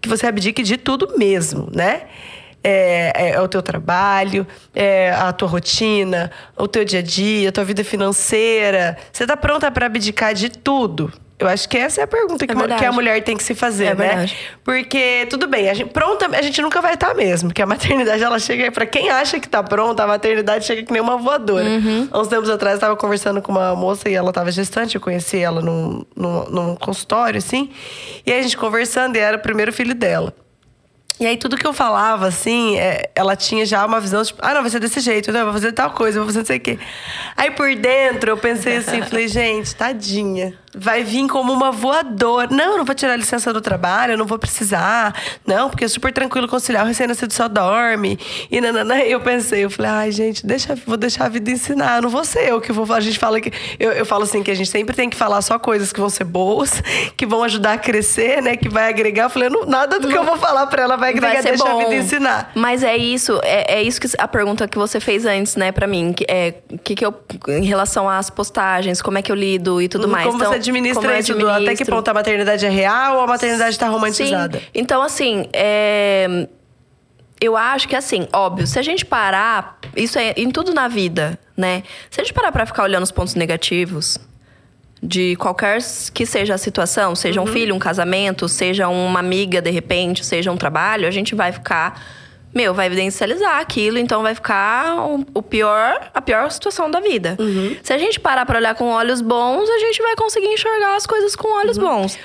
[0.00, 2.02] que você abdique de tudo mesmo, né?
[2.62, 7.48] É, é- é o teu trabalho, é a tua rotina, o teu dia a dia,
[7.48, 8.96] a tua vida financeira.
[9.12, 11.12] Você tá pronta para abdicar de tudo?
[11.36, 13.54] Eu acho que essa é a pergunta que, É que a mulher tem que se
[13.54, 14.06] fazer, É né?
[14.06, 14.36] verdade.
[14.62, 17.48] Porque, tudo bem, a gente, pronta a gente nunca vai estar mesmo.
[17.48, 18.70] Porque a maternidade, ela chega...
[18.70, 21.64] Pra quem acha que tá pronta, a maternidade chega que nem uma voadora.
[21.64, 22.08] Uhum.
[22.10, 24.94] Há uns tempos atrás, eu tava conversando com uma moça e ela tava gestante.
[24.94, 27.70] Eu conheci ela num, num, num consultório, assim.
[28.24, 30.32] E aí, a gente conversando, e era o primeiro filho dela.
[31.18, 34.52] E aí, tudo que eu falava, assim, é, ela tinha já uma visão, tipo, ah,
[34.52, 36.60] não, vai ser desse jeito, não, vou fazer tal coisa, vou fazer não sei o
[36.60, 36.78] quê.
[37.36, 40.54] Aí, por dentro, eu pensei assim, falei, gente, tadinha.
[40.76, 42.48] Vai vir como uma voadora.
[42.50, 45.14] Não, eu não vou tirar a licença do trabalho, eu não vou precisar.
[45.46, 48.18] Não, porque é super tranquilo conciliar, o recém-nascido só dorme.
[48.50, 48.98] E nananã.
[48.98, 52.02] E eu pensei, eu falei, ai, gente, deixa, vou deixar a vida ensinar.
[52.02, 52.98] Não vou ser eu que vou falar.
[52.98, 53.52] A gente fala que.
[53.78, 56.10] Eu, eu falo assim, que a gente sempre tem que falar só coisas que vão
[56.10, 56.82] ser boas,
[57.16, 58.56] que vão ajudar a crescer, né?
[58.56, 59.24] Que vai agregar.
[59.24, 61.64] Eu falei, não, nada do que eu vou falar pra ela vai agregar, Vai deixa
[61.64, 61.80] bom.
[61.80, 62.50] a vida ensinar.
[62.54, 65.86] Mas é isso, é, é isso que a pergunta que você fez antes, né, pra
[65.86, 66.12] mim.
[66.12, 67.14] Que é que, que eu,
[67.48, 70.26] em relação às postagens, como é que eu lido e tudo mais.
[70.26, 71.34] Como Então, administra como isso?
[71.34, 74.58] do- Até que ponto a maternidade é real ou a maternidade tá romantizada?
[74.58, 74.64] Sim.
[74.74, 76.48] Então, assim, é,
[77.40, 81.38] eu acho que, assim, óbvio, se a gente parar, isso é em tudo na vida,
[81.56, 81.82] né?
[82.10, 84.18] Se a gente parar pra ficar olhando os pontos negativos
[85.02, 85.78] de qualquer
[86.14, 87.46] que seja a situação, seja Uhum.
[87.48, 91.52] um filho, um casamento, seja uma amiga, de repente, seja um trabalho, a gente vai
[91.52, 92.02] ficar
[92.54, 97.36] meu, vai evidencializar aquilo, então vai ficar o, o pior, a pior situação da vida.
[97.38, 97.76] Uhum.
[97.82, 101.06] Se a gente parar pra olhar com olhos bons, a gente vai conseguir enxergar as
[101.06, 101.84] coisas com olhos Uhum.
[101.84, 102.18] bons.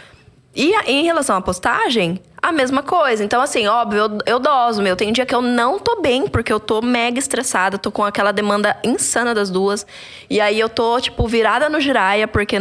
[0.55, 3.23] E a- em relação à postagem, a mesma coisa.
[3.23, 4.95] Então, assim, óbvio, eu, eu doso, meu.
[4.95, 8.31] Tem dia que eu não tô bem, porque eu tô mega estressada, tô com aquela
[8.31, 9.85] demanda insana das duas.
[10.29, 12.57] E aí eu tô, tipo, virada no giraia, porque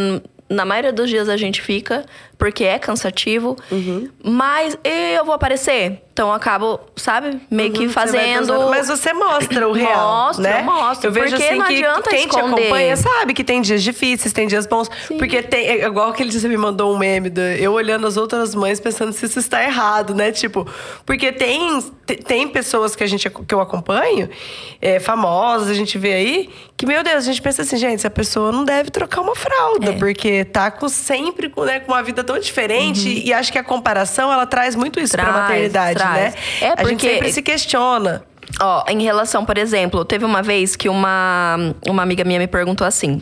[0.50, 2.04] na maioria dos dias a gente fica,
[2.38, 3.56] porque é cansativo.
[3.70, 4.08] Uhum.
[4.24, 6.02] Mas eu vou aparecer.
[6.12, 8.46] Então eu acabo, sabe, meio que Uhum, Você vai fazendo.
[8.48, 8.70] dosando.
[8.70, 10.62] Mas você mostra o real, Mostro, né?
[10.62, 11.66] mostro, Eu vejo porque assim não
[12.02, 12.26] que quem esconder.
[12.26, 14.88] te acompanha sabe que tem dias difíceis, tem dias bons.
[15.16, 18.04] Porque tem, é igual aquele dia que você me mandou um meme, do, eu olhando
[18.04, 20.32] as outras mães pensando se isso está errado, né?
[20.32, 20.66] Tipo,
[21.06, 24.28] porque tem, te- tem pessoas que, a gente, que eu acompanho,
[24.82, 28.10] é, famosas, a gente vê aí, que, meu Deus, a gente pensa assim, gente, essa
[28.10, 29.92] pessoa não deve trocar uma fralda, É.
[29.92, 33.22] porque tá com, sempre com, né, com uma vida tão diferente.
[33.24, 35.32] E acho que a comparação, ela traz muito isso pra Uhum.
[35.32, 36.16] Traz, maternidade, traz.
[36.34, 36.34] né?
[36.60, 38.22] É a gente porque- sempre se questiona.
[38.60, 42.86] Ó, em relação, por exemplo, teve uma vez que uma, uma amiga minha me perguntou
[42.86, 43.20] assim.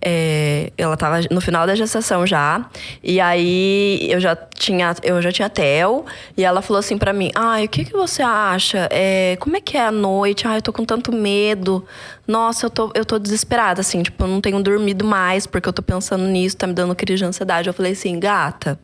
[0.00, 2.68] É, ela tava no final da gestação já.
[3.02, 6.04] E aí eu já tinha, eu já tinha TEL.
[6.36, 8.88] E ela falou assim pra mim: Ai, o que, que você acha?
[8.90, 10.46] É, como é que é a noite?
[10.46, 11.84] Ai, eu tô com tanto medo.
[12.26, 15.72] Nossa, eu tô, eu tô desesperada, assim, tipo, eu não tenho dormido mais porque eu
[15.72, 17.68] tô pensando nisso, tá me dando crise de ansiedade.
[17.68, 18.78] Eu falei assim, gata,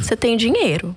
[0.00, 0.94] você tem dinheiro.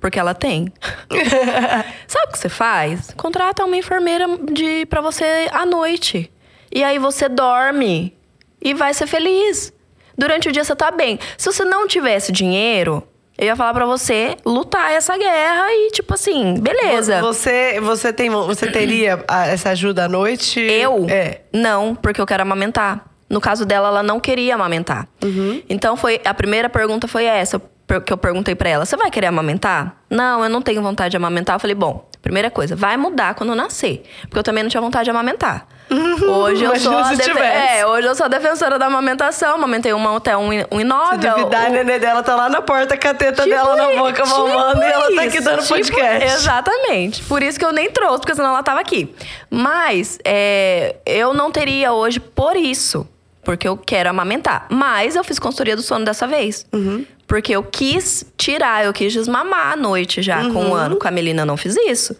[0.00, 0.72] Porque ela tem.
[2.06, 3.10] Sabe o que você faz?
[3.16, 6.30] Contrata uma enfermeira de para você à noite.
[6.72, 8.15] E aí você dorme
[8.60, 9.72] e vai ser feliz.
[10.16, 11.18] Durante o dia você tá bem.
[11.36, 13.06] Se você não tivesse dinheiro,
[13.38, 17.20] eu ia falar pra você lutar essa guerra e tipo assim, beleza.
[17.20, 20.58] Você, você, tem, você teria essa ajuda à noite?
[20.60, 21.06] Eu?
[21.08, 21.42] É.
[21.52, 23.04] Não, porque eu quero amamentar.
[23.28, 25.06] No caso dela, ela não queria amamentar.
[25.22, 25.62] Uhum.
[25.68, 27.60] Então foi a primeira pergunta foi essa
[28.04, 31.16] que eu perguntei pra ela: "Você vai querer amamentar?" "Não, eu não tenho vontade de
[31.16, 34.80] amamentar." Eu falei: "Bom, primeira coisa, vai mudar quando nascer, porque eu também não tinha
[34.80, 35.66] vontade de amamentar."
[36.26, 40.16] Hoje eu sou a se é, hoje eu sou a defensora da amamentação, amamentei uma
[40.16, 41.34] até um, um Se inóvel.
[41.36, 43.88] duvidar, a o- nenê dela tá lá na porta com a teta Tipo dela na
[44.02, 46.24] boca, tipo mamando, e ela tá aqui dando tipo- podcast.
[46.34, 47.22] Exatamente.
[47.24, 49.14] Por isso que eu nem trouxe, porque senão ela tava aqui.
[49.48, 53.06] Mas é, eu não teria hoje por isso.
[53.44, 54.66] Porque eu quero amamentar.
[54.68, 56.66] Mas eu fiz consultoria do sono dessa vez.
[56.72, 57.06] Uhum.
[57.28, 60.40] Porque eu quis tirar, eu quis desmamar à noite já.
[60.50, 60.70] Com Uhum.
[60.70, 62.16] um ano, com a Melina eu não fiz isso.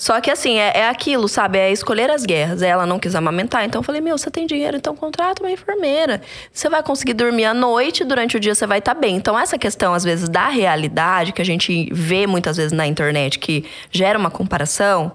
[0.00, 1.58] Só que assim, é, é aquilo, sabe?
[1.58, 2.62] É escolher as guerras.
[2.62, 6.22] Ela não quis amamentar, então eu falei: Meu, você tem dinheiro, então contrata uma enfermeira.
[6.50, 9.16] Você vai conseguir dormir à noite, durante o dia você vai estar bem.
[9.16, 13.38] Então, essa questão, às vezes, da realidade, que a gente vê muitas vezes na internet,
[13.38, 15.12] que gera uma comparação,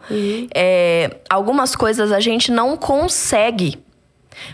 [0.54, 3.84] é, algumas coisas a gente não consegue.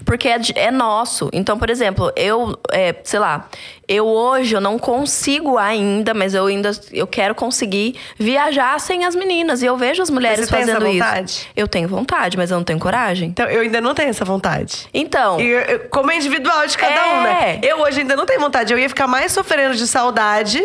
[0.06, 1.30] Porque é, é nosso.
[1.34, 3.48] Então, por exemplo, eu, é, sei lá,
[3.88, 9.16] eu hoje eu não consigo ainda, mas eu ainda eu quero conseguir viajar sem as
[9.16, 9.62] meninas.
[9.62, 11.04] E eu vejo as mulheres você tem essa fazendo isso.
[11.04, 11.50] vontade?
[11.56, 13.30] Eu tenho vontade, mas eu não tenho coragem.
[13.30, 14.88] Então, eu ainda não tenho essa vontade.
[14.94, 17.60] Então, eu- eu- como é individual de cada um, né?
[17.62, 17.72] É.
[17.74, 18.72] Eu hoje ainda não tenho vontade.
[18.74, 20.62] Eu ia ficar mais sofrendo de saudade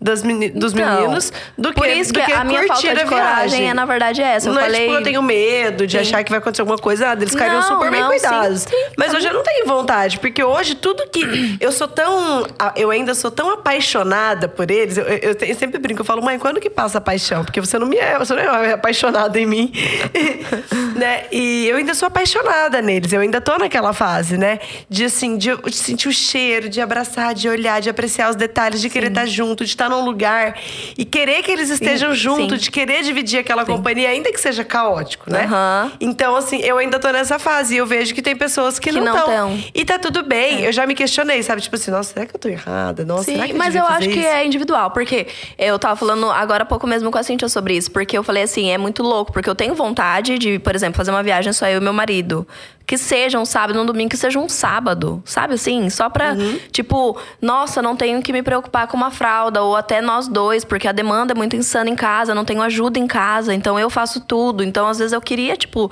[0.00, 3.04] das meni- dos Então, meninos do que por isso do que, a minha falta de
[3.04, 3.68] coragem viagem.
[3.70, 4.48] é, na verdade, essa.
[4.48, 4.80] Eu não falei...
[4.80, 5.98] é tipo, eu tenho medo de Sim.
[6.02, 7.06] achar que vai acontecer alguma coisa.
[7.08, 8.62] Nada, eles Não, super bem não, cuidados.
[8.62, 11.20] sim, sim, Mas tá hoje eu não tenho vontade, porque hoje tudo que.
[11.60, 12.46] Eu sou tão.
[12.76, 14.96] Eu ainda sou tão apaixonada por eles.
[14.96, 17.44] Eu, eu, eu sempre brinco, eu falo, mãe, quando que passa a paixão?
[17.44, 19.72] Porque você não me é, você não é apaixonada em mim.
[20.96, 21.24] né?
[21.30, 23.12] E eu ainda sou apaixonada neles.
[23.12, 24.60] Eu ainda tô naquela fase, né?
[24.88, 28.80] De assim, de, de sentir o cheiro, de abraçar, de olhar, de apreciar os detalhes,
[28.80, 30.56] de querer estar junto, de estar num lugar
[30.96, 32.16] e querer que eles estejam Sim.
[32.16, 35.44] juntos, de querer dividir aquela companhia, ainda que seja caótico, né?
[35.44, 35.92] Aham.
[36.00, 39.00] Então, assim, eu ainda tô nessa fase e eu vejo que tem pessoas que, Que
[39.00, 39.26] não estão.
[39.26, 39.50] tão.
[39.50, 39.58] É.
[39.74, 40.60] E tá tudo bem.
[40.62, 41.60] Eu já me questionei, sabe?
[41.60, 43.04] Tipo assim, nossa, será que eu tô errada?
[43.04, 44.28] Nossa, será que Sim, eu mas eu acho que isso?
[44.28, 45.26] é individual, porque
[45.58, 48.44] eu tava falando agora há pouco mesmo com a Cintia sobre isso, porque eu falei
[48.44, 51.66] assim, é muito louco, porque eu tenho vontade de, por exemplo, fazer uma viagem só
[51.66, 52.46] eu e meu marido.
[52.90, 55.88] Que seja um sábado, um domingo, que seja um sábado, sabe assim?
[55.90, 56.58] Só pra, Uhum.
[56.72, 60.88] tipo, nossa, não tenho que me preocupar com uma fralda, ou até nós dois, porque
[60.88, 64.18] a demanda é muito insana em casa, não tenho ajuda em casa, então eu faço
[64.22, 64.64] tudo.
[64.64, 65.88] Então, às vezes, eu queria, tipo,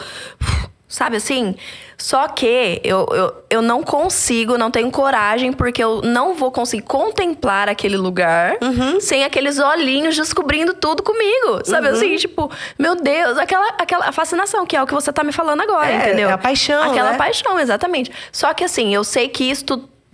[0.89, 1.55] Sabe assim?
[1.99, 6.83] Só que eu, eu, eu não consigo, não tenho coragem, porque eu não vou conseguir
[6.85, 8.99] contemplar aquele lugar Uhum.
[8.99, 11.61] sem aqueles olhinhos descobrindo tudo comigo.
[11.65, 11.93] Sabe Uhum.
[11.93, 12.17] assim?
[12.17, 15.91] Tipo, meu Deus, aquela, aquela fascinação, que é o que você tá me falando agora,
[15.91, 16.31] É, entendeu?
[16.31, 17.19] é a paixão, Aquela né?
[17.19, 18.11] paixão, exatamente.
[18.33, 19.65] Só que assim, eu sei que isso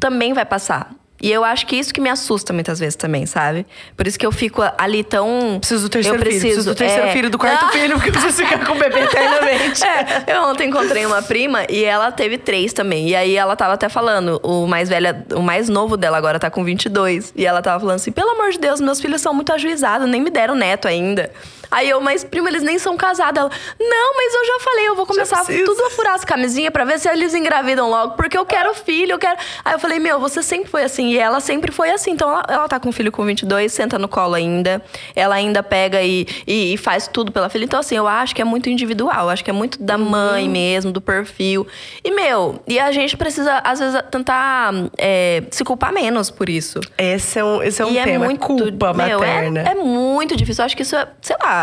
[0.01, 0.91] também vai passar.
[1.25, 3.65] E eu acho que isso que me assusta muitas vezes também, sabe?
[3.97, 5.57] Por isso que eu fico ali tão.
[5.59, 6.53] Preciso do terceiro eu preciso, filho.
[6.53, 7.13] Preciso do terceiro é.
[7.13, 7.69] filho, do quarto Ah!
[7.73, 9.83] filho, porque eu preciso ficar com o bebê eternamente.
[9.83, 13.09] É, eu ontem encontrei uma prima e ela teve três também.
[13.09, 16.51] E aí ela tava até falando, o mais velha, o mais novo dela agora tá
[16.51, 17.33] com 22.
[17.35, 20.21] E ela tava falando assim: pelo amor de Deus, meus filhos são muito ajuizados, nem
[20.21, 21.33] me deram neto ainda.
[21.71, 23.39] Aí eu, mas primo, eles nem são casados.
[23.39, 26.85] Ela, não, mas eu já falei, eu vou começar tudo a furar as camisinhas pra
[26.85, 29.37] ver se eles engravidam logo, porque eu quero filho, eu quero.
[29.65, 31.11] Aí eu falei, meu, você sempre foi assim.
[31.11, 32.13] E ela sempre foi assim.
[32.13, 34.83] Então ela, ela tá com um filho com 22, senta no colo ainda.
[35.15, 37.65] Ela ainda pega e, e, e faz tudo pela filha.
[37.65, 39.29] Então, assim, eu acho que é muito individual.
[39.29, 40.53] Acho que é muito da mãe uhum.
[40.53, 41.67] mesmo, do perfil.
[42.03, 46.81] E, meu, e a gente precisa, às vezes, tentar é, se culpar menos por isso.
[46.99, 49.61] Esse é um, esse é um e é tema, é muito, culpa meu, é, materna.
[49.61, 50.63] É, é muito difícil.
[50.63, 51.54] Eu acho que isso é, sei lá.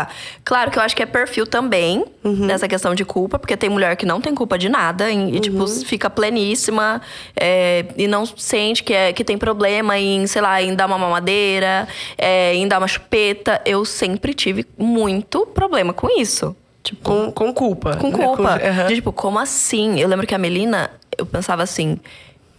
[0.44, 2.46] Claro que eu acho que é perfil também, uhum.
[2.46, 5.58] nessa questão de culpa, porque tem mulher que não tem culpa de nada e, tipo,
[5.58, 5.64] uhum.
[5.64, 7.00] tipo, fica pleníssima
[7.36, 10.98] é, e não sente que, é, que tem problema em, sei lá, em dar uma
[10.98, 13.60] mamadeira, é, em dar uma chupeta.
[13.64, 16.56] Eu sempre tive muito problema com isso.
[16.82, 17.96] Tipo, com, com culpa.
[17.96, 18.18] Com né?
[18.18, 18.58] culpa.
[18.58, 18.86] Com, uhum.
[18.88, 20.00] de, tipo, como assim?
[20.00, 21.98] Eu lembro que a Melina, eu pensava assim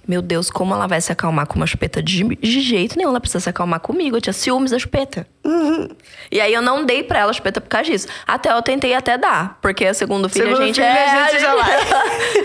[0.07, 2.03] meu Deus, como ela vai se acalmar com uma chupeta?
[2.03, 4.17] De, de jeito nenhum, ela precisa se acalmar comigo.
[4.17, 5.25] Eu tinha ciúmes da chupeta.
[5.45, 5.87] Uhum.
[6.31, 8.07] E aí eu não dei pra ela a chupeta por causa disso.
[8.27, 9.57] Até eu tentei até dar.
[9.61, 11.05] Porque segundo filho segundo a gente filho, é.
[11.05, 11.77] A gente, já vai.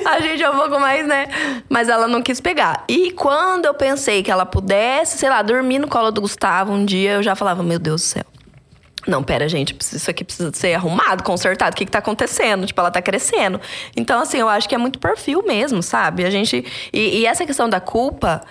[0.17, 1.27] a gente é um pouco mais, né?
[1.69, 2.85] Mas ela não quis pegar.
[2.89, 6.85] E quando eu pensei que ela pudesse, sei lá, dormir no colo do Gustavo um
[6.85, 8.25] dia, eu já falava, meu Deus do céu.
[9.09, 11.75] Não, pera, gente, isso aqui precisa ser arrumado, consertado.
[11.75, 12.67] O que, que tá acontecendo?
[12.67, 13.59] Tipo, ela tá crescendo.
[13.97, 16.27] Então, assim, eu acho que é muito perfil mesmo, sabe?
[16.27, 16.63] A gente.
[16.93, 18.43] E, e essa questão da culpa,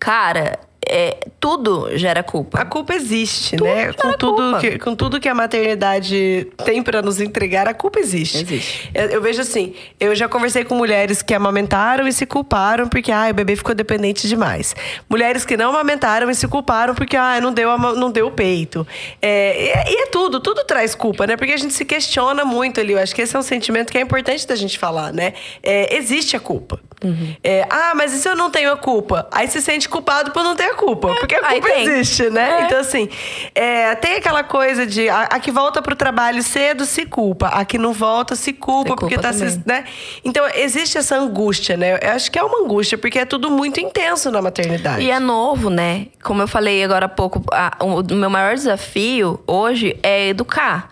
[0.00, 0.58] cara,
[0.92, 2.60] é, tudo gera culpa.
[2.60, 3.92] A culpa existe, tudo né?
[3.92, 8.38] Com tudo, que, com tudo que a maternidade tem para nos entregar, a culpa existe.
[8.38, 8.90] Existe.
[8.92, 13.12] Eu, eu, vejo assim, eu já conversei com mulheres que amamentaram e se culparam porque
[13.12, 14.74] ah, o bebê ficou dependente demais.
[15.08, 18.84] Mulheres que não amamentaram e se culparam porque ah, não deu, não deu o peito.
[19.22, 21.36] É, e, e, é tudo, tudo traz culpa, né?
[21.36, 22.94] Porque a gente se questiona muito ali.
[22.94, 25.34] Eu acho que esse é um sentimento que é importante da gente falar, né?
[25.62, 26.80] É, existe a culpa.
[27.02, 27.34] Uhum.
[27.42, 29.26] É, ah, mas e se eu não tenho a culpa?
[29.30, 31.10] Aí se sente culpado por não ter a culpa.
[31.10, 32.62] É, porque a culpa existe, né?
[32.62, 32.64] É.
[32.64, 33.08] Então, assim,
[33.54, 37.64] é, tem aquela coisa de a, a, que volta pro trabalho cedo se culpa, a
[37.66, 39.84] que não volta se culpa, porque tá se, né?
[40.24, 41.98] Então, existe essa angústia, né?
[42.00, 45.02] Eu acho que é uma angústia, porque é tudo muito intenso na maternidade.
[45.02, 46.06] E é novo, né?
[46.22, 50.90] Como eu falei agora há pouco, a, o, meu maior desafio hoje é educar.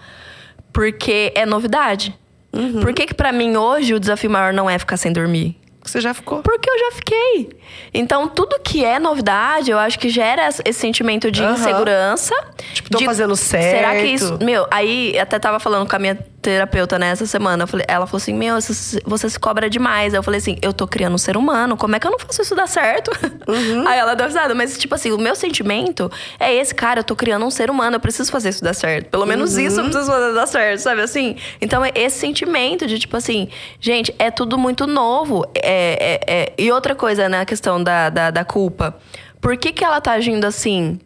[0.71, 2.15] Porque é novidade.
[2.53, 2.81] Uhum.
[2.81, 5.58] Por que, que para mim hoje o desafio maior não é ficar sem dormir?
[5.89, 6.43] Você já ficou?
[6.43, 7.51] Porque eu já fiquei.
[7.93, 11.55] Então, tudo que é novidade, eu acho que gera esse sentimento de uhum.
[11.55, 12.35] insegurança.
[12.73, 13.77] Tipo, tô de, fazendo certo.
[13.77, 14.39] Será que isso.
[14.43, 17.67] Meu, aí até tava falando com a minha terapeuta nessa semana.
[17.67, 18.57] Falei, ela falou assim: Meu,
[19.05, 20.15] você se cobra demais.
[20.15, 22.43] Eu falei assim: Eu tô criando um ser humano, como é que eu não faço
[22.43, 23.11] isso dar certo?
[23.47, 23.87] Uhum.
[23.89, 24.55] Aí ela deu risada.
[24.55, 27.97] Mas, tipo assim, o meu sentimento é esse, cara, eu tô criando um ser humano,
[27.97, 29.11] eu preciso fazer isso dar certo.
[29.11, 29.61] Pelo menos uhum.
[29.61, 31.37] isso eu preciso fazer dar certo, sabe assim?
[31.61, 33.49] Então, é esse sentimento de, tipo assim,
[33.81, 35.45] gente, é tudo muito novo.
[35.55, 36.53] É, é, é...
[36.59, 38.97] E outra coisa, né, a questão da, da, da culpa.
[39.41, 40.99] Por que, que ela tá agindo assim?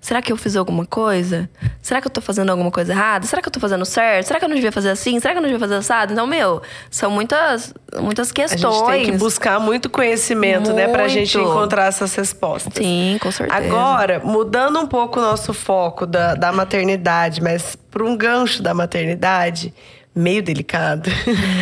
[0.00, 1.50] Será que eu fiz alguma coisa?
[1.82, 3.26] Será que eu tô fazendo alguma coisa errada?
[3.26, 4.26] Será que eu tô fazendo certo?
[4.26, 5.18] Será que eu não devia fazer assim?
[5.18, 6.12] Será que eu não devia fazer assado?
[6.12, 8.64] Então, meu, são muitas, muitas questões.
[8.64, 10.74] A gente tem que buscar muito conhecimento, muito.
[10.74, 10.88] né?
[10.88, 12.72] Pra gente encontrar essas respostas.
[12.74, 13.58] Sim, com certeza.
[13.58, 18.72] Agora, mudando um pouco o nosso foco da, da maternidade, mas para um gancho da
[18.72, 19.74] maternidade,
[20.14, 21.10] meio delicado.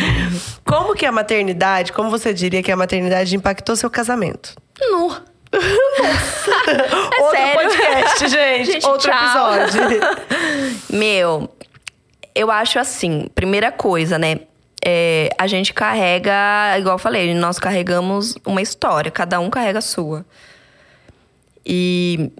[0.65, 4.55] como que a maternidade, como você diria que a maternidade impactou seu casamento?
[4.79, 5.11] No.
[5.53, 7.69] é Outro sério?
[7.69, 8.71] podcast, gente.
[8.71, 9.55] gente Outro tchau.
[9.55, 9.99] episódio.
[10.89, 11.49] Meu,
[12.35, 14.39] eu acho assim, primeira coisa, né?
[14.85, 19.81] É, a gente carrega, igual eu falei, nós carregamos uma história, cada um carrega a
[19.81, 20.25] sua.
[21.65, 22.31] E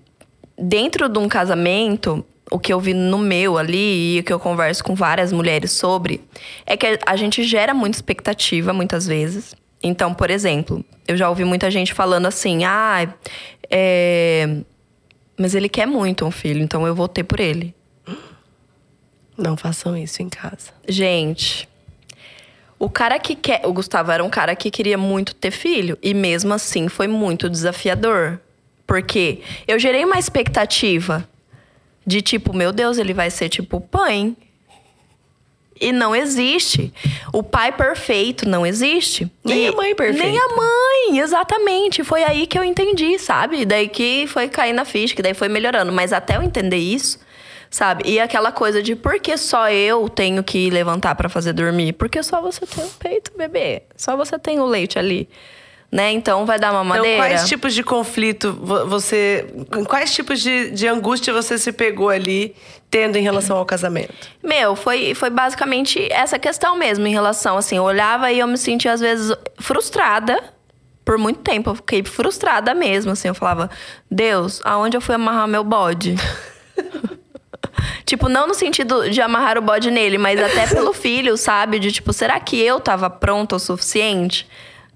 [0.58, 4.40] dentro de um casamento, o que eu vi no meu ali e o que eu
[4.40, 6.22] converso com várias mulheres sobre
[6.66, 9.56] é que a gente gera muita expectativa muitas vezes.
[9.84, 13.08] Então, por exemplo, eu já ouvi muita gente falando assim: ah,
[13.70, 14.58] é...
[15.38, 17.76] mas ele quer muito um filho, então eu vou ter por ele.
[19.38, 20.72] Não façam isso em casa.
[20.88, 21.70] Gente,
[22.80, 23.62] o cara que quer.
[23.66, 25.98] O Gustavo era um cara que queria muito ter filho.
[26.02, 28.40] E mesmo assim foi muito desafiador.
[28.88, 31.28] Porque eu gerei uma expectativa
[32.08, 34.34] de tipo, meu Deus, ele vai ser tipo pai.
[35.80, 36.92] E não existe.
[37.32, 39.30] O pai perfeito não existe.
[39.44, 40.26] Nem e a mãe perfeita.
[40.26, 42.04] Nem a mãe, exatamente.
[42.04, 43.64] Foi aí que eu entendi, sabe?
[43.66, 45.92] Daí que foi cair na ficha, que daí foi melhorando.
[45.92, 47.20] Mas até eu entender isso,
[47.70, 48.10] sabe?
[48.10, 51.94] E aquela coisa de por que só eu tenho que levantar para fazer dormir?
[51.94, 53.84] Porque só você tem o peito, bebê.
[53.96, 55.30] Só você tem o leite ali
[55.92, 56.12] né?
[56.12, 57.10] Então vai dar uma madeira.
[57.10, 59.48] Então, quais tipos de conflito você.
[59.88, 62.56] Quais tipos de, de angústia você se pegou ali
[62.90, 64.14] tendo em relação ao casamento?
[64.44, 68.58] Meu, foi, foi basicamente essa questão mesmo, em relação, assim, eu olhava e eu me
[68.58, 70.42] sentia, às vezes, frustrada.
[71.04, 73.30] Por muito tempo, eu fiquei frustrada mesmo, assim.
[73.30, 73.70] Eu falava,
[74.12, 76.16] Deus, aonde eu fui amarrar meu bode?
[78.06, 81.78] Tipo, não no sentido de amarrar o bode nele, mas até pelo filho, sabe?
[81.78, 84.48] De tipo, será que eu tava pronta o suficiente?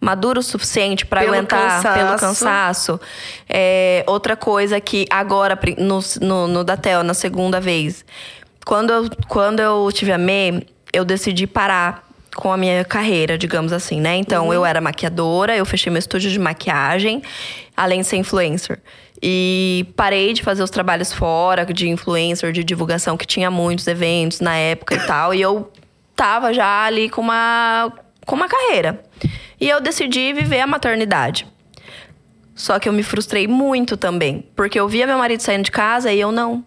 [0.01, 1.99] Maduro o suficiente para aguentar cansaço.
[1.99, 2.99] pelo cansaço.
[3.47, 8.03] É, outra coisa que agora, no, no, no Datel, na segunda vez,
[8.65, 12.03] quando eu, quando eu tive a Mê, eu decidi parar
[12.35, 14.15] com a minha carreira, digamos assim, né?
[14.15, 14.53] Então, Uhum.
[14.53, 17.21] eu era maquiadora, eu fechei meu estúdio de maquiagem,
[17.77, 18.79] além de ser influencer.
[19.21, 24.39] E parei de fazer os trabalhos fora, de influencer, de divulgação, que tinha muitos eventos
[24.39, 25.31] na época e tal.
[25.33, 25.71] E eu
[26.15, 27.91] tava já ali com uma,
[28.25, 29.03] com uma carreira.
[29.61, 31.45] E eu decidi viver a maternidade.
[32.55, 34.43] Só que eu me frustrei muito também.
[34.55, 36.65] Porque eu via meu marido saindo de casa e eu não.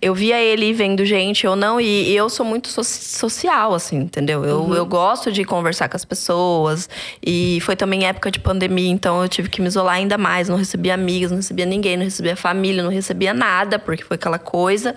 [0.00, 1.80] Eu via ele vendo gente, eu não.
[1.80, 4.44] E, e eu sou muito so- social, assim, entendeu?
[4.44, 6.88] Eu, eu gosto de conversar com as pessoas.
[7.24, 10.48] E foi também época de pandemia, então eu tive que me isolar ainda mais.
[10.48, 14.38] Não recebia amigos, não recebia ninguém, não recebia família, não recebia nada, porque foi aquela
[14.38, 14.94] coisa.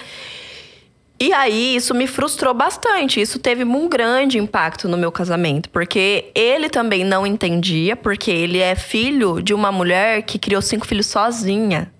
[1.19, 3.21] E aí, isso me frustrou bastante.
[3.21, 5.69] Isso teve um grande impacto no meu casamento.
[5.69, 10.85] Porque ele também não entendia, porque ele é filho de uma mulher que criou cinco
[10.85, 11.91] filhos sozinha.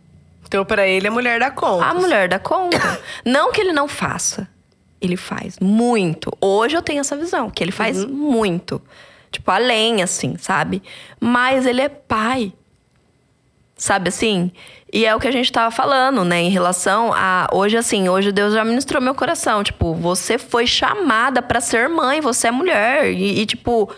[0.45, 1.86] Então, pra ele, é mulher da conta.
[1.86, 2.99] A mulher dá conta.
[3.25, 4.47] não que ele não faça.
[5.01, 6.32] Ele faz muito.
[6.41, 8.82] Hoje eu tenho essa visão, que ele faz muito.
[9.32, 10.82] Tipo, além, assim, sabe?
[11.19, 12.54] Mas ele é pai.
[13.77, 14.51] Sabe assim?
[14.91, 16.39] E é o que a gente tava falando, né?
[16.41, 17.47] Em relação a.
[17.51, 19.63] Hoje, assim, hoje Deus já ministrou meu coração.
[19.63, 23.11] Tipo, você foi chamada pra ser mãe, você é mulher.
[23.11, 23.93] E, e, tipo.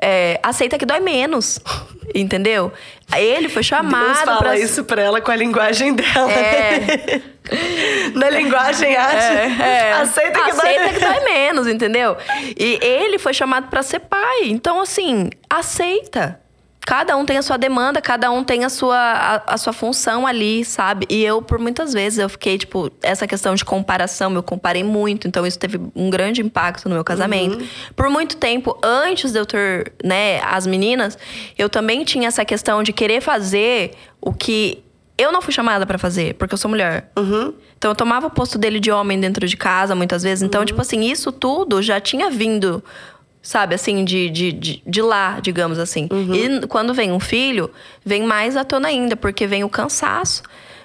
[0.00, 1.58] é, aceita que dói menos.
[2.14, 2.72] Entendeu?
[3.14, 6.32] Ele foi Deus chamado fala pra isso pra ela com a linguagem dela.
[6.32, 7.20] É.
[8.16, 9.62] Na linguagem arte.
[9.62, 10.92] É, Aceita que aceita dói.
[10.94, 12.16] que dói menos, entendeu?
[12.58, 14.44] E ele foi chamado pra ser pai.
[14.46, 16.40] Então, assim, aceita.
[16.86, 20.26] Cada um tem a sua demanda, cada um tem a sua, a, a sua função
[20.26, 21.06] ali, sabe?
[21.10, 25.28] E eu, por muitas vezes, eu fiquei, tipo, essa questão de comparação, eu comparei muito,
[25.28, 27.58] então isso teve um grande impacto no meu casamento.
[27.94, 31.18] Por muito tempo, antes de eu ter, né, as meninas,
[31.56, 34.82] eu também tinha essa questão de querer fazer o que
[35.18, 37.10] eu não fui chamada pra fazer, porque eu sou mulher.
[37.76, 40.42] Então eu tomava o posto dele de homem dentro de casa muitas vezes.
[40.42, 42.82] Então, tipo assim, isso tudo já tinha vindo,
[43.42, 46.08] sabe, assim, de, de, de, de lá, digamos assim.
[46.34, 47.70] E quando vem um filho,
[48.04, 50.42] vem mais à tona ainda, porque vem o cansaço.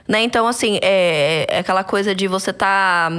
[0.07, 0.21] Né?
[0.23, 3.11] Então, assim, é, é aquela coisa de você tá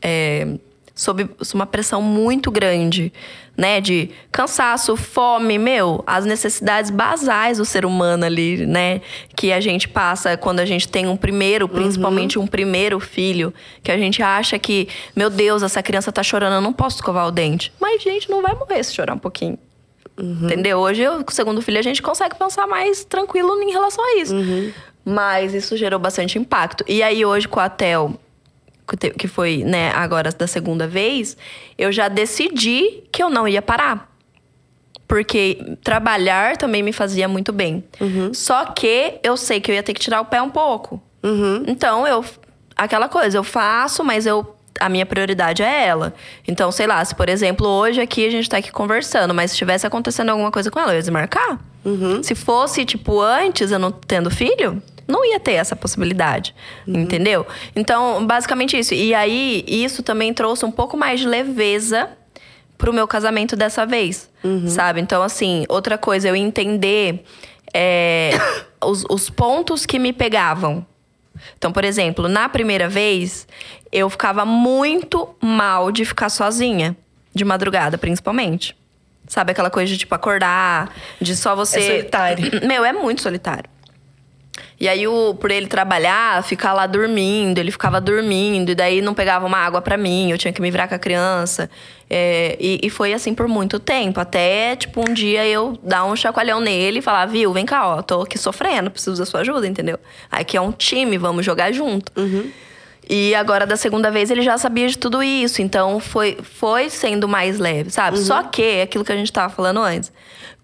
[0.00, 0.46] é,
[0.96, 3.12] sob uma pressão muito grande,
[3.54, 3.82] né?
[3.82, 9.02] De cansaço, fome, meu, as necessidades basais do ser humano ali, né?
[9.36, 13.92] Que a gente passa quando a gente tem um primeiro, principalmente um primeiro filho, que
[13.92, 17.30] a gente acha que, meu Deus, essa criança tá chorando, eu não posso escovar o
[17.30, 17.70] dente.
[17.78, 19.58] Mas, gente, não vai morrer se chorar um pouquinho.
[20.18, 20.78] Entendeu?
[20.78, 24.16] Hoje, eu, com o segundo filho, a gente consegue pensar mais tranquilo em relação a
[24.16, 24.34] isso.
[25.04, 26.82] Mas isso gerou bastante impacto.
[26.88, 28.18] E aí, hoje, com a Tel,
[29.18, 31.36] que foi, né, agora da segunda vez,
[31.76, 34.12] eu já decidi que eu não ia parar.
[35.08, 37.84] Porque trabalhar também me fazia muito bem.
[38.34, 41.00] Só que eu sei que eu ia ter que tirar o pé um pouco.
[41.66, 42.24] Então, eu.
[42.76, 44.54] Aquela coisa, eu faço, mas eu.
[44.78, 46.12] A minha prioridade é ela.
[46.46, 49.56] Então, sei lá, se por exemplo, hoje aqui a gente tá aqui conversando, mas se
[49.56, 51.58] tivesse acontecendo alguma coisa com ela, eu ia desmarcar.
[52.22, 56.54] Se fosse, tipo, antes eu não tendo filho, não ia ter essa possibilidade.
[56.86, 57.46] Entendeu?
[57.74, 58.94] Então, basicamente isso.
[58.94, 62.10] E aí, isso também trouxe um pouco mais de leveza
[62.76, 64.30] pro meu casamento dessa vez,
[64.68, 65.00] sabe?
[65.00, 67.24] Então, assim, outra coisa, eu entender
[67.72, 68.32] é,
[68.84, 70.84] os, os pontos que me pegavam.
[71.56, 73.46] Então, por exemplo, na primeira vez,
[73.92, 76.96] eu ficava muito mal de ficar sozinha,
[77.34, 78.76] de madrugada, principalmente.
[79.28, 81.78] Sabe aquela coisa de, tipo, acordar, de só você.
[81.78, 82.50] É solitário.
[82.66, 83.68] Meu, é muito solitário.
[84.78, 89.14] E aí, o, por ele trabalhar, ficar lá dormindo, ele ficava dormindo, e daí não
[89.14, 91.70] pegava uma água pra mim, eu tinha que me virar com a criança.
[92.08, 94.20] É, e, e foi assim por muito tempo.
[94.20, 98.02] Até, tipo, um dia eu dar um chacoalhão nele e falar, viu, vem cá, ó,
[98.02, 99.98] tô aqui sofrendo, preciso da sua ajuda, entendeu?
[100.30, 102.12] Aqui é um time, vamos jogar junto.
[103.08, 105.62] E agora, da segunda vez, ele já sabia de tudo isso.
[105.62, 108.18] Então, foi, foi sendo mais leve, sabe?
[108.18, 110.12] Só que, é aquilo que a gente tava falando antes.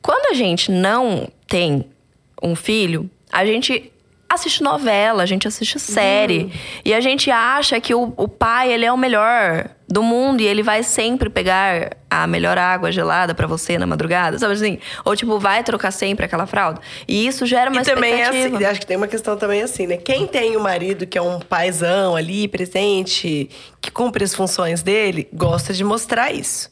[0.01, 1.87] Quando a gente não tem
[2.43, 3.90] um filho, a gente
[4.35, 6.53] assiste novela, a gente assiste série.
[6.85, 10.40] E a gente acha que o, o pai, ele é o melhor do mundo.
[10.40, 14.79] E ele vai sempre pegar a melhor água gelada pra você na madrugada, sabe assim?
[15.04, 16.81] Ou, tipo, vai trocar sempre aquela fralda.
[17.07, 19.87] E isso gera uma E também é assim, acho que tem uma questão também assim,
[19.87, 19.96] né?
[19.96, 23.50] Quem tem o marido que é um paizão ali, presente,
[23.81, 26.71] que cumpre as funções dele, gosta de mostrar isso.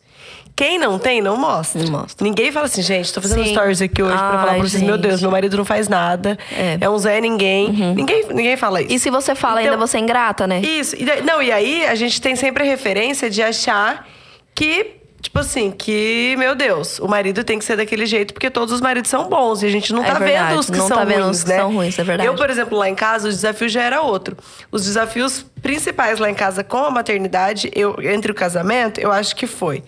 [0.56, 1.82] Quem não tem, não mostra.
[1.82, 2.22] Não mostra.
[2.22, 3.52] Ninguém fala assim, gente, tô fazendo Sim.
[3.52, 5.02] stories aqui hoje pra falar Ai, pra vocês, meu gente.
[5.08, 6.36] Deus, meu marido não faz nada.
[6.52, 6.76] É.
[6.80, 7.72] É, um Zé Ninguém.
[7.94, 8.26] ninguém.
[8.28, 8.92] Ninguém fala isso.
[8.92, 10.60] E se você fala Então- ainda, você é ingrata, né?
[10.60, 10.94] Isso.
[11.24, 14.06] Não, e aí a gente tem sempre a referência de achar
[14.54, 18.74] que, tipo assim, que, meu Deus, o marido tem que ser daquele jeito, porque todos
[18.74, 19.62] os maridos são bons.
[19.62, 21.36] E a gente não É tá verdade, vendo os que não são tá vendo ruins,
[21.38, 21.56] os que né?
[21.56, 22.28] são ruins, é verdade.
[22.28, 24.36] Eu, por exemplo, lá em casa, o desafio já era outro.
[24.70, 29.34] Os desafios principais lá em casa com a maternidade, eu, entre o casamento, eu acho
[29.34, 29.82] que foi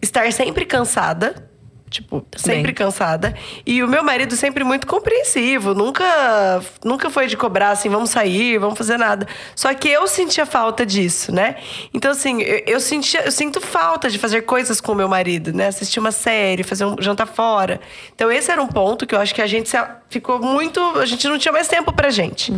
[0.00, 1.47] estar sempre cansada.
[1.90, 2.74] Tipo, sempre Bem.
[2.74, 3.34] cansada.
[3.64, 5.74] E o meu marido sempre muito compreensivo.
[5.74, 9.26] Nunca, nunca foi de cobrar assim, vamos sair, vamos fazer nada.
[9.54, 11.56] Só que eu sentia falta disso, né?
[11.92, 15.52] Então, assim, eu, eu sentia, eu sinto falta de fazer coisas com o meu marido,
[15.52, 15.68] né?
[15.68, 17.80] Assistir uma série, fazer um jantar fora.
[18.14, 19.70] Então, esse era um ponto que eu acho que a gente
[20.08, 20.80] ficou muito.
[20.98, 22.52] A gente não tinha mais tempo pra gente.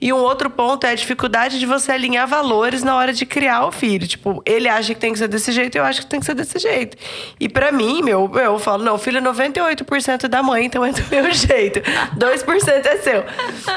[0.00, 3.66] E um outro ponto é a dificuldade de você alinhar valores na hora de criar
[3.66, 4.06] o filho.
[4.06, 6.34] Tipo, ele acha que tem que ser desse jeito, eu acho que tem que ser
[6.34, 6.96] desse jeito.
[7.38, 10.92] E pra mim, meu, eu falo, não, o filho é 98% da mãe, então é
[10.92, 11.80] do meu jeito.
[11.80, 13.24] 2% é seu.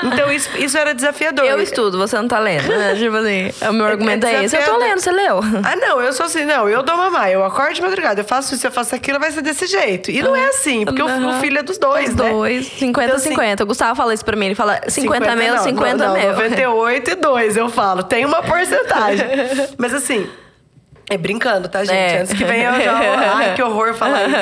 [0.03, 1.45] Então isso, isso era desafiador.
[1.45, 2.67] Eu estudo, você não tá lendo.
[2.67, 2.95] né?
[2.99, 4.55] tipo assim, o meu É- argumento é é, esse.
[4.55, 5.39] Eu tô lendo, você leu.
[5.63, 8.53] Ah, não, eu sou assim, não, eu dou mamar, eu acordo de madrugada, eu faço
[8.55, 10.11] isso, eu faço aquilo, vai ser desse jeito.
[10.11, 12.29] E não é assim, porque o- o, filho é dos dois, Os né?
[12.29, 13.63] dois, 50 Então, assim, 50.
[13.63, 16.31] O Gustavo fala isso pra mim, ele fala 50, meu, não, 50 não, não, meu.
[16.33, 18.03] 98 e 2, eu falo.
[18.03, 19.25] Tem uma porcentagem.
[19.77, 20.27] Mas assim.
[21.11, 21.93] É brincando, tá, gente?
[21.93, 22.21] É.
[22.21, 22.93] Antes que venha eu já.
[23.35, 24.37] Ai, que horror falar isso.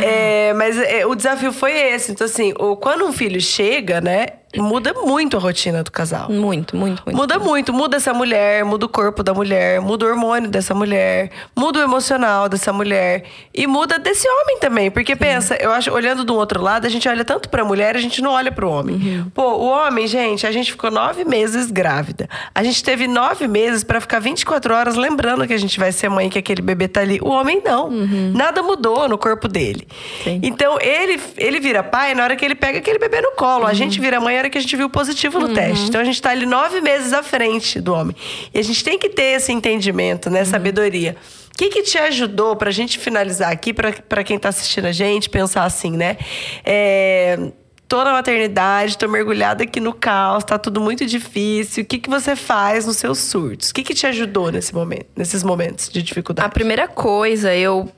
[0.00, 2.12] É, mas é, o desafio foi esse.
[2.12, 4.26] Então, assim, o, quando um filho chega, né?
[4.56, 6.30] Muda muito a rotina do casal.
[6.30, 7.16] Muito, muito, muito.
[7.16, 11.30] Muda muito, muda essa mulher, muda o corpo da mulher, muda o hormônio dessa mulher,
[11.54, 13.24] muda o emocional dessa mulher
[13.54, 17.06] e muda desse homem também, porque pensa, eu acho, olhando do outro lado, a gente
[17.08, 18.96] olha tanto pra mulher, a gente não olha pro homem.
[18.96, 19.30] Uhum.
[19.34, 23.84] Pô, o homem, gente, a gente ficou nove meses grávida, a gente teve nove meses
[23.84, 27.02] pra ficar 24 horas lembrando que a gente vai ser mãe, que aquele bebê tá
[27.02, 27.18] ali.
[27.20, 27.90] O homem não,
[28.32, 29.86] nada mudou no corpo dele.
[29.90, 30.24] Uhum.
[30.24, 30.40] Sim.
[30.42, 33.64] Então ele ele vira pai na hora que ele pega aquele bebê no colo.
[33.64, 33.70] Uhum.
[33.70, 35.88] A gente vira mãe hora que a gente viu positivo no teste.
[35.88, 38.14] Então a gente tá ali nove meses à frente do homem.
[38.52, 40.44] E a gente tem que ter esse entendimento, né?
[40.44, 41.16] Sabedoria.
[41.52, 45.28] O que, que te ajudou pra gente finalizar aqui, pra quem tá assistindo a gente,
[45.28, 46.16] pensar assim, né?
[46.64, 47.50] É,
[47.88, 51.84] Tô na maternidade, tô mergulhada aqui no caos, tá tudo muito difícil.
[51.84, 53.70] O que, que você faz nos seus surtos?
[53.70, 56.52] O que, que te ajudou nesse momento, nesses momentos de A dificuldade?
[56.52, 57.90] primeira coisa, eu,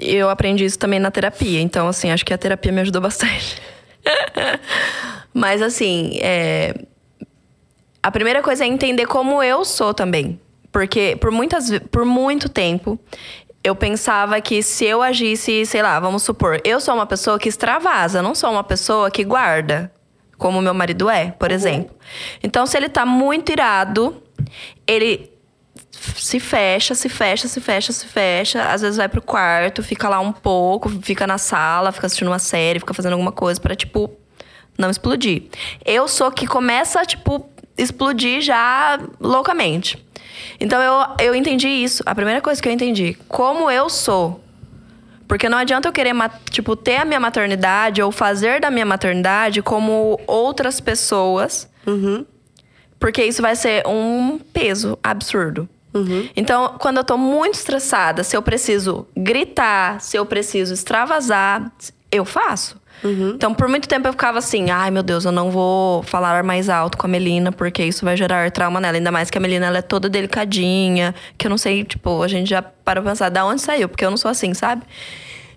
[0.00, 1.60] eu aprendi isso também na terapia.
[1.60, 3.62] Então, assim, acho que a terapia me ajudou bastante.
[5.40, 6.74] Mas, assim, é,
[8.02, 10.38] a primeira coisa é entender como eu sou também.
[10.70, 13.00] Porque por, muitas, por muito tempo,
[13.64, 17.48] eu pensava que se eu agisse, sei lá, vamos supor, eu sou uma pessoa que
[17.48, 19.90] extravasa, não sou uma pessoa que guarda,
[20.36, 21.96] como meu marido é, por exemplo.
[22.42, 24.22] Então, se ele tá muito irado,
[24.86, 25.32] ele
[25.90, 28.62] se fecha, se fecha, se fecha, se fecha.
[28.64, 32.38] Às vezes vai pro quarto, fica lá um pouco, fica na sala, fica assistindo uma
[32.38, 34.19] série, fica fazendo alguma coisa pra, tipo,
[34.80, 35.44] não explodir.
[35.84, 40.04] Eu sou que começa, tipo, explodir já loucamente.
[40.58, 42.02] Então eu, eu entendi isso.
[42.06, 44.42] A primeira coisa que eu entendi, como eu sou.
[45.28, 46.12] Porque não adianta eu querer,
[46.50, 51.68] tipo, ter a minha maternidade ou fazer da minha maternidade como outras pessoas.
[52.98, 55.68] Porque isso vai ser um peso absurdo.
[56.36, 61.70] Então, quando eu tô muito estressada, se eu preciso gritar, se eu preciso extravasar,
[62.12, 62.79] eu faço.
[63.34, 66.68] Então, por muito tempo eu ficava assim: ai meu Deus, eu não vou falar mais
[66.68, 68.96] alto com a Melina, porque isso vai gerar trauma nela.
[68.96, 72.28] Ainda mais que a Melina ela é toda delicadinha, que eu não sei, tipo, a
[72.28, 74.82] gente já parou pra pensar de onde saiu, porque eu não sou assim, sabe?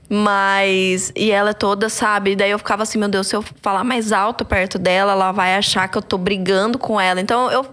[0.10, 1.12] Mas.
[1.16, 2.36] E ela é toda, sabe?
[2.36, 5.56] Daí eu ficava assim, meu Deus, se eu falar mais alto perto dela, ela vai
[5.56, 7.20] achar que eu tô brigando com ela.
[7.20, 7.66] Então eu.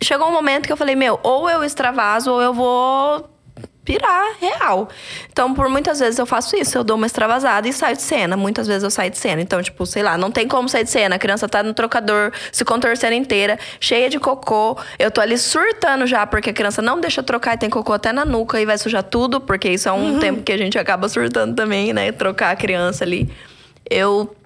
[0.00, 3.28] Chegou um momento que eu falei, meu, ou eu extravaso ou eu vou
[3.88, 4.86] pirar real.
[5.32, 8.36] Então, por muitas vezes eu faço isso, eu dou uma extravasada e saio de cena.
[8.36, 9.40] Muitas vezes eu saio de cena.
[9.40, 11.16] Então, tipo, sei lá, não tem como sair de cena.
[11.16, 14.76] A criança tá no trocador, se contorcendo inteira, cheia de cocô.
[14.98, 18.12] Eu tô ali surtando já, porque a criança não deixa trocar e tem cocô até
[18.12, 21.08] na nuca e vai sujar tudo, porque isso é um tempo que a gente acaba
[21.08, 22.12] surtando também, né?
[22.12, 23.32] Trocar a criança ali.
[23.88, 24.36] Eu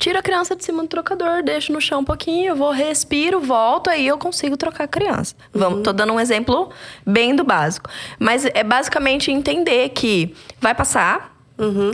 [0.00, 3.38] tiro a criança de cima do trocador, deixo no chão um pouquinho, eu vou, respiro,
[3.38, 5.36] volto, aí eu consigo trocar a criança.
[5.52, 6.70] Vamos, tô dando um exemplo
[7.06, 7.88] bem do básico.
[8.18, 11.36] Mas é basicamente entender que vai passar,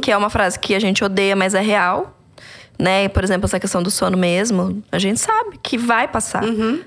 [0.00, 2.16] que é uma frase que a gente odeia, mas é real.
[2.78, 3.08] Né?
[3.08, 6.44] Por exemplo, essa questão do sono mesmo, a gente sabe que vai passar,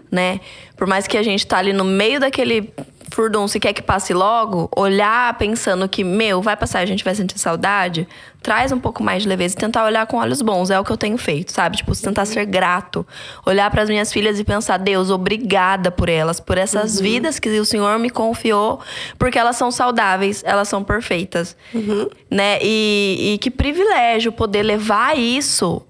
[0.10, 0.40] né?
[0.78, 2.72] Por mais que a gente tá ali no meio daquele
[3.20, 7.14] furdunço e quer que passe logo, olhar pensando que, meu, vai passar, a gente vai
[7.14, 8.08] sentir saudade,
[8.42, 10.70] traz um pouco mais de leveza e tentar olhar com olhos bons.
[10.70, 11.76] É o que eu tenho feito, sabe?
[11.76, 13.06] Tipo, tentar ser grato.
[13.46, 17.04] Olhar para as minhas filhas e pensar, Deus, obrigada por elas, por essas uhum.
[17.04, 18.80] vidas que o Senhor me confiou,
[19.18, 21.58] porque elas são saudáveis, elas são perfeitas.
[21.74, 22.08] Uhum.
[22.32, 22.58] Né?
[22.62, 25.86] E, e que privilégio poder levar isso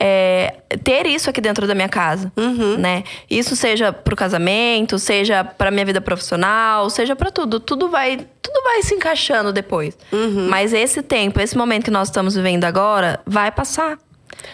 [0.00, 2.76] é, ter isso aqui dentro da minha casa, uhum.
[2.78, 3.02] né?
[3.28, 7.58] Isso seja pro casamento, seja pra minha vida profissional, seja para tudo.
[7.58, 9.96] Tudo vai, tudo vai se encaixando depois.
[10.12, 10.48] Uhum.
[10.48, 13.98] Mas esse tempo, esse momento que nós estamos vivendo agora, vai passar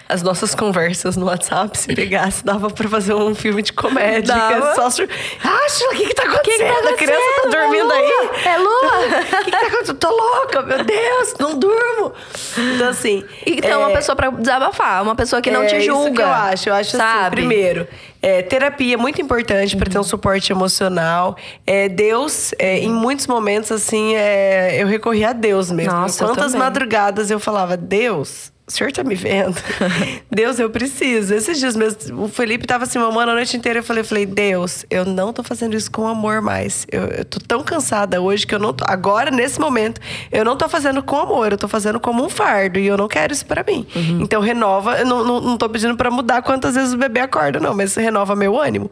[0.08, 4.34] as nossas conversas no WhatsApp, se pegasse, dava pra fazer um filme de comédia.
[4.34, 4.70] Dava.
[4.70, 5.08] É só sur...
[5.42, 6.42] Acha, o que que tá acontecendo?
[6.42, 6.88] Que que tá acontecendo?
[6.88, 8.30] A criança tá dormindo é aí?
[8.44, 8.74] É lua?
[9.34, 9.98] O que, que tá acontecendo?
[9.98, 12.12] Tô louca, meu Deus, não durmo.
[12.56, 13.24] Então, assim.
[13.46, 13.76] Então, é...
[13.86, 16.04] uma pessoa pra desabafar, uma pessoa que não é te julga.
[16.04, 16.68] Isso que eu acho.
[16.68, 17.18] Eu acho assim, sabe?
[17.20, 17.88] assim, primeiro.
[18.20, 21.36] É, terapia é muito importante para ter um suporte emocional.
[21.66, 25.92] É, Deus, é, em muitos momentos, assim, é, eu recorri a Deus mesmo.
[25.92, 29.54] Nossa, Quantas madrugadas eu falava, Deus, o senhor tá me vendo?
[30.32, 31.34] Deus, eu preciso.
[31.34, 33.80] Esses dias mesmo, o Felipe tava assim, mamando a noite inteira.
[33.80, 36.86] Eu falei, eu falei, Deus, eu não tô fazendo isso com amor mais.
[36.90, 38.82] Eu, eu tô tão cansada hoje que eu não tô.
[38.88, 40.00] Agora, nesse momento,
[40.32, 42.78] eu não tô fazendo com amor, eu tô fazendo como um fardo.
[42.78, 43.86] E eu não quero isso para mim.
[43.94, 44.22] Uhum.
[44.22, 44.98] Então, renova.
[44.98, 47.94] Eu não, não, não tô pedindo para mudar quantas vezes o bebê acorda, não, mas
[47.94, 48.90] renova meu ânimo.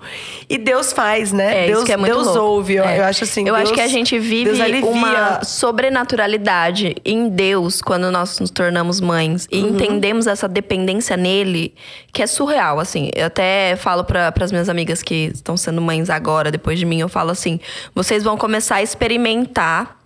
[0.50, 1.64] E Deus faz, né?
[1.64, 2.40] É, Deus, é Deus louco.
[2.42, 2.74] ouve.
[2.74, 2.98] Eu, é.
[2.98, 3.48] eu acho assim.
[3.48, 4.50] Eu Deus, acho que a gente vive
[4.82, 9.48] uma sobrenaturalidade em Deus quando nós nos tornamos mães.
[9.50, 9.74] E uhum.
[9.74, 11.74] entendemos essa dependência nele,
[12.12, 13.10] que é surreal, assim.
[13.14, 17.00] Eu até falo para as minhas amigas que estão sendo mães agora, depois de mim,
[17.00, 17.60] eu falo assim:
[17.94, 19.98] vocês vão começar a experimentar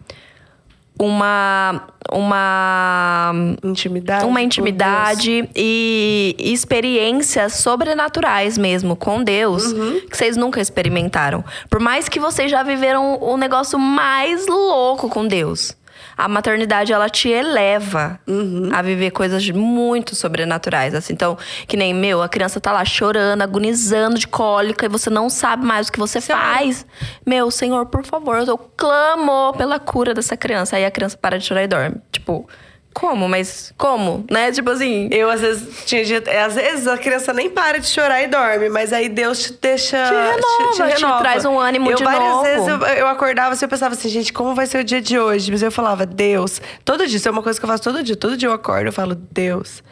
[0.99, 3.33] uma uma
[3.63, 10.01] intimidade, uma intimidade e experiências sobrenaturais mesmo com Deus uhum.
[10.09, 11.45] que vocês nunca experimentaram.
[11.69, 15.77] Por mais que vocês já viveram o negócio mais louco com Deus
[16.17, 18.71] a maternidade ela te eleva uhum.
[18.73, 20.95] a viver coisas muito sobrenaturais.
[20.95, 21.13] Assim.
[21.13, 21.37] Então,
[21.67, 25.65] que nem meu, a criança tá lá chorando, agonizando de cólica e você não sabe
[25.65, 26.33] mais o que você Sim.
[26.33, 26.87] faz.
[27.25, 30.77] Meu, Senhor, por favor, eu clamo pela cura dessa criança.
[30.77, 31.97] Aí a criança para de chorar e dorme.
[32.11, 32.49] Tipo,
[32.97, 33.29] como?
[33.29, 34.25] Mas como?
[34.31, 34.51] Né?
[34.51, 35.11] Tipo assim.
[35.13, 36.23] Eu, às vezes, tinha dia.
[36.27, 39.53] É, às vezes a criança nem para de chorar e dorme, mas aí Deus te
[39.53, 40.03] deixa.
[40.03, 41.17] Te renova, te, te, renova.
[41.19, 42.43] te traz um ânimo eu, de várias novo.
[42.43, 45.19] vezes eu, eu acordava assim, eu pensava assim, gente, como vai ser o dia de
[45.19, 45.53] hoje?
[45.53, 46.63] Mas eu falava, Deus.
[46.87, 48.17] Todo dia, isso é uma coisa que eu faço todo dia.
[48.17, 49.83] Todo dia eu acordo, eu falo, Deus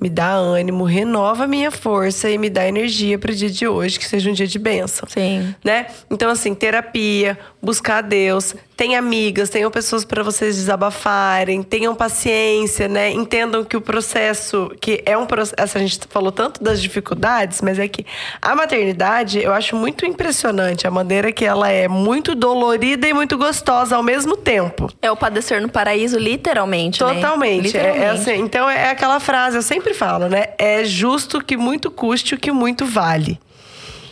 [0.00, 3.68] me dá ânimo, renova a minha força e me dá energia para o dia de
[3.68, 5.08] hoje, que seja um dia de bênção.
[5.08, 5.54] Sim.
[5.62, 5.86] Né?
[6.10, 13.10] Então, assim, terapia, buscar Deus, tem amigas, tenham pessoas para vocês desabafarem, tenham paciência, né?
[13.10, 17.78] Entendam que o processo, que é um processo, a gente falou tanto das dificuldades, mas
[17.78, 18.06] é que
[18.40, 23.36] a maternidade, eu acho muito impressionante a maneira que ela é muito dolorida e muito
[23.36, 24.90] gostosa ao mesmo tempo.
[25.02, 27.04] É o padecer no paraíso, literalmente.
[27.04, 27.14] Né?
[27.14, 27.56] Totalmente.
[27.56, 27.62] Né?
[27.64, 28.02] Literalmente.
[28.02, 30.46] É, é assim, então é aquela frase, eu sempre falo, né?
[30.58, 33.38] É justo que muito custe o que muito vale.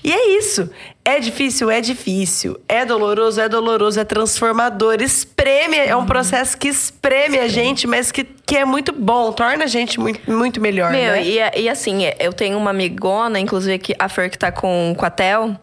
[0.02, 0.70] E é isso.
[1.04, 1.70] É difícil?
[1.70, 2.58] É difícil.
[2.68, 3.40] É doloroso?
[3.40, 3.98] É doloroso.
[3.98, 5.02] É transformador.
[5.02, 5.76] Espreme.
[5.76, 9.32] É um processo que espreme a gente, mas que, que é muito bom.
[9.32, 10.92] Torna a gente muito, muito melhor.
[10.92, 11.24] Meu, né?
[11.24, 15.10] e, e assim, eu tenho uma amigona, inclusive a Fer que tá com, com a
[15.10, 15.56] Tel.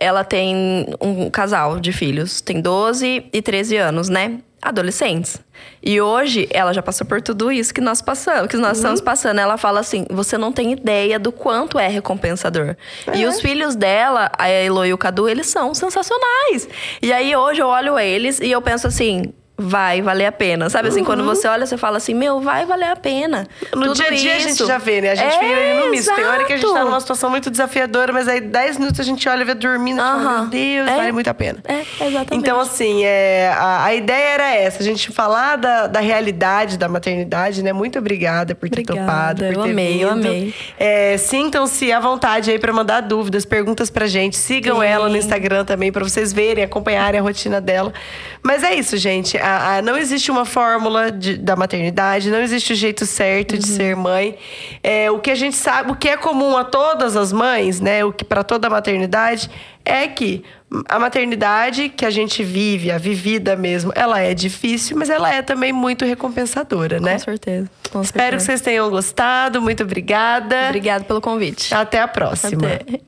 [0.00, 2.40] Ela tem um casal de filhos.
[2.40, 4.38] Tem 12 e 13 anos, né?
[4.60, 5.40] Adolescentes.
[5.82, 8.72] E hoje ela já passou por tudo isso que nós passamos, que nós uhum.
[8.72, 9.38] estamos passando.
[9.38, 12.76] Ela fala assim: você não tem ideia do quanto é recompensador.
[13.06, 13.18] É.
[13.18, 16.68] E os filhos dela, a Elo e o Cadu, eles são sensacionais.
[17.00, 20.70] E aí hoje eu olho eles e eu penso assim: vai valer a pena.
[20.70, 21.06] Sabe assim, uhum.
[21.06, 23.48] quando você olha, você fala assim, meu, vai valer a pena.
[23.74, 24.46] No Tudo dia a dia isso.
[24.46, 25.10] a gente já vê, né?
[25.10, 26.14] A gente é, vê no misto.
[26.14, 29.02] Tem hora que a gente tá numa situação muito desafiadora, mas aí 10 minutos a
[29.02, 30.06] gente olha e vê dormindo uhum.
[30.06, 30.96] fala, meu Deus, é.
[30.96, 31.58] vale muito a pena.
[31.66, 32.36] É, exatamente.
[32.36, 36.88] Então, assim, é, a, a, ideia era essa, a gente falar da, da realidade da
[36.88, 37.72] maternidade, né?
[37.72, 40.02] Muito obrigada por ter obrigada, topado, por eu ter amei, vindo.
[40.02, 44.36] Eu amei, é, Sintam-se à vontade aí para mandar dúvidas, perguntas pra gente.
[44.36, 44.86] Sigam Sim.
[44.86, 47.92] ela no Instagram também, para vocês verem, acompanharem a rotina dela.
[48.40, 49.36] Mas é isso, gente.
[49.48, 53.58] A, a, não existe uma fórmula de, da maternidade, não existe o jeito certo uhum.
[53.58, 54.36] de ser mãe.
[54.82, 58.04] É, o que a gente sabe, o que é comum a todas as mães, né?
[58.04, 59.50] O que para toda a maternidade
[59.84, 60.44] é que
[60.88, 65.40] a maternidade que a gente vive, a vivida mesmo, ela é difícil, mas ela é
[65.40, 67.14] também muito recompensadora, né?
[67.14, 67.70] Com certeza.
[67.90, 68.36] Com Espero certeza.
[68.36, 69.62] que vocês tenham gostado.
[69.62, 70.66] Muito obrigada.
[70.66, 71.74] Obrigada pelo convite.
[71.74, 72.66] Até a próxima.
[72.66, 73.00] Até.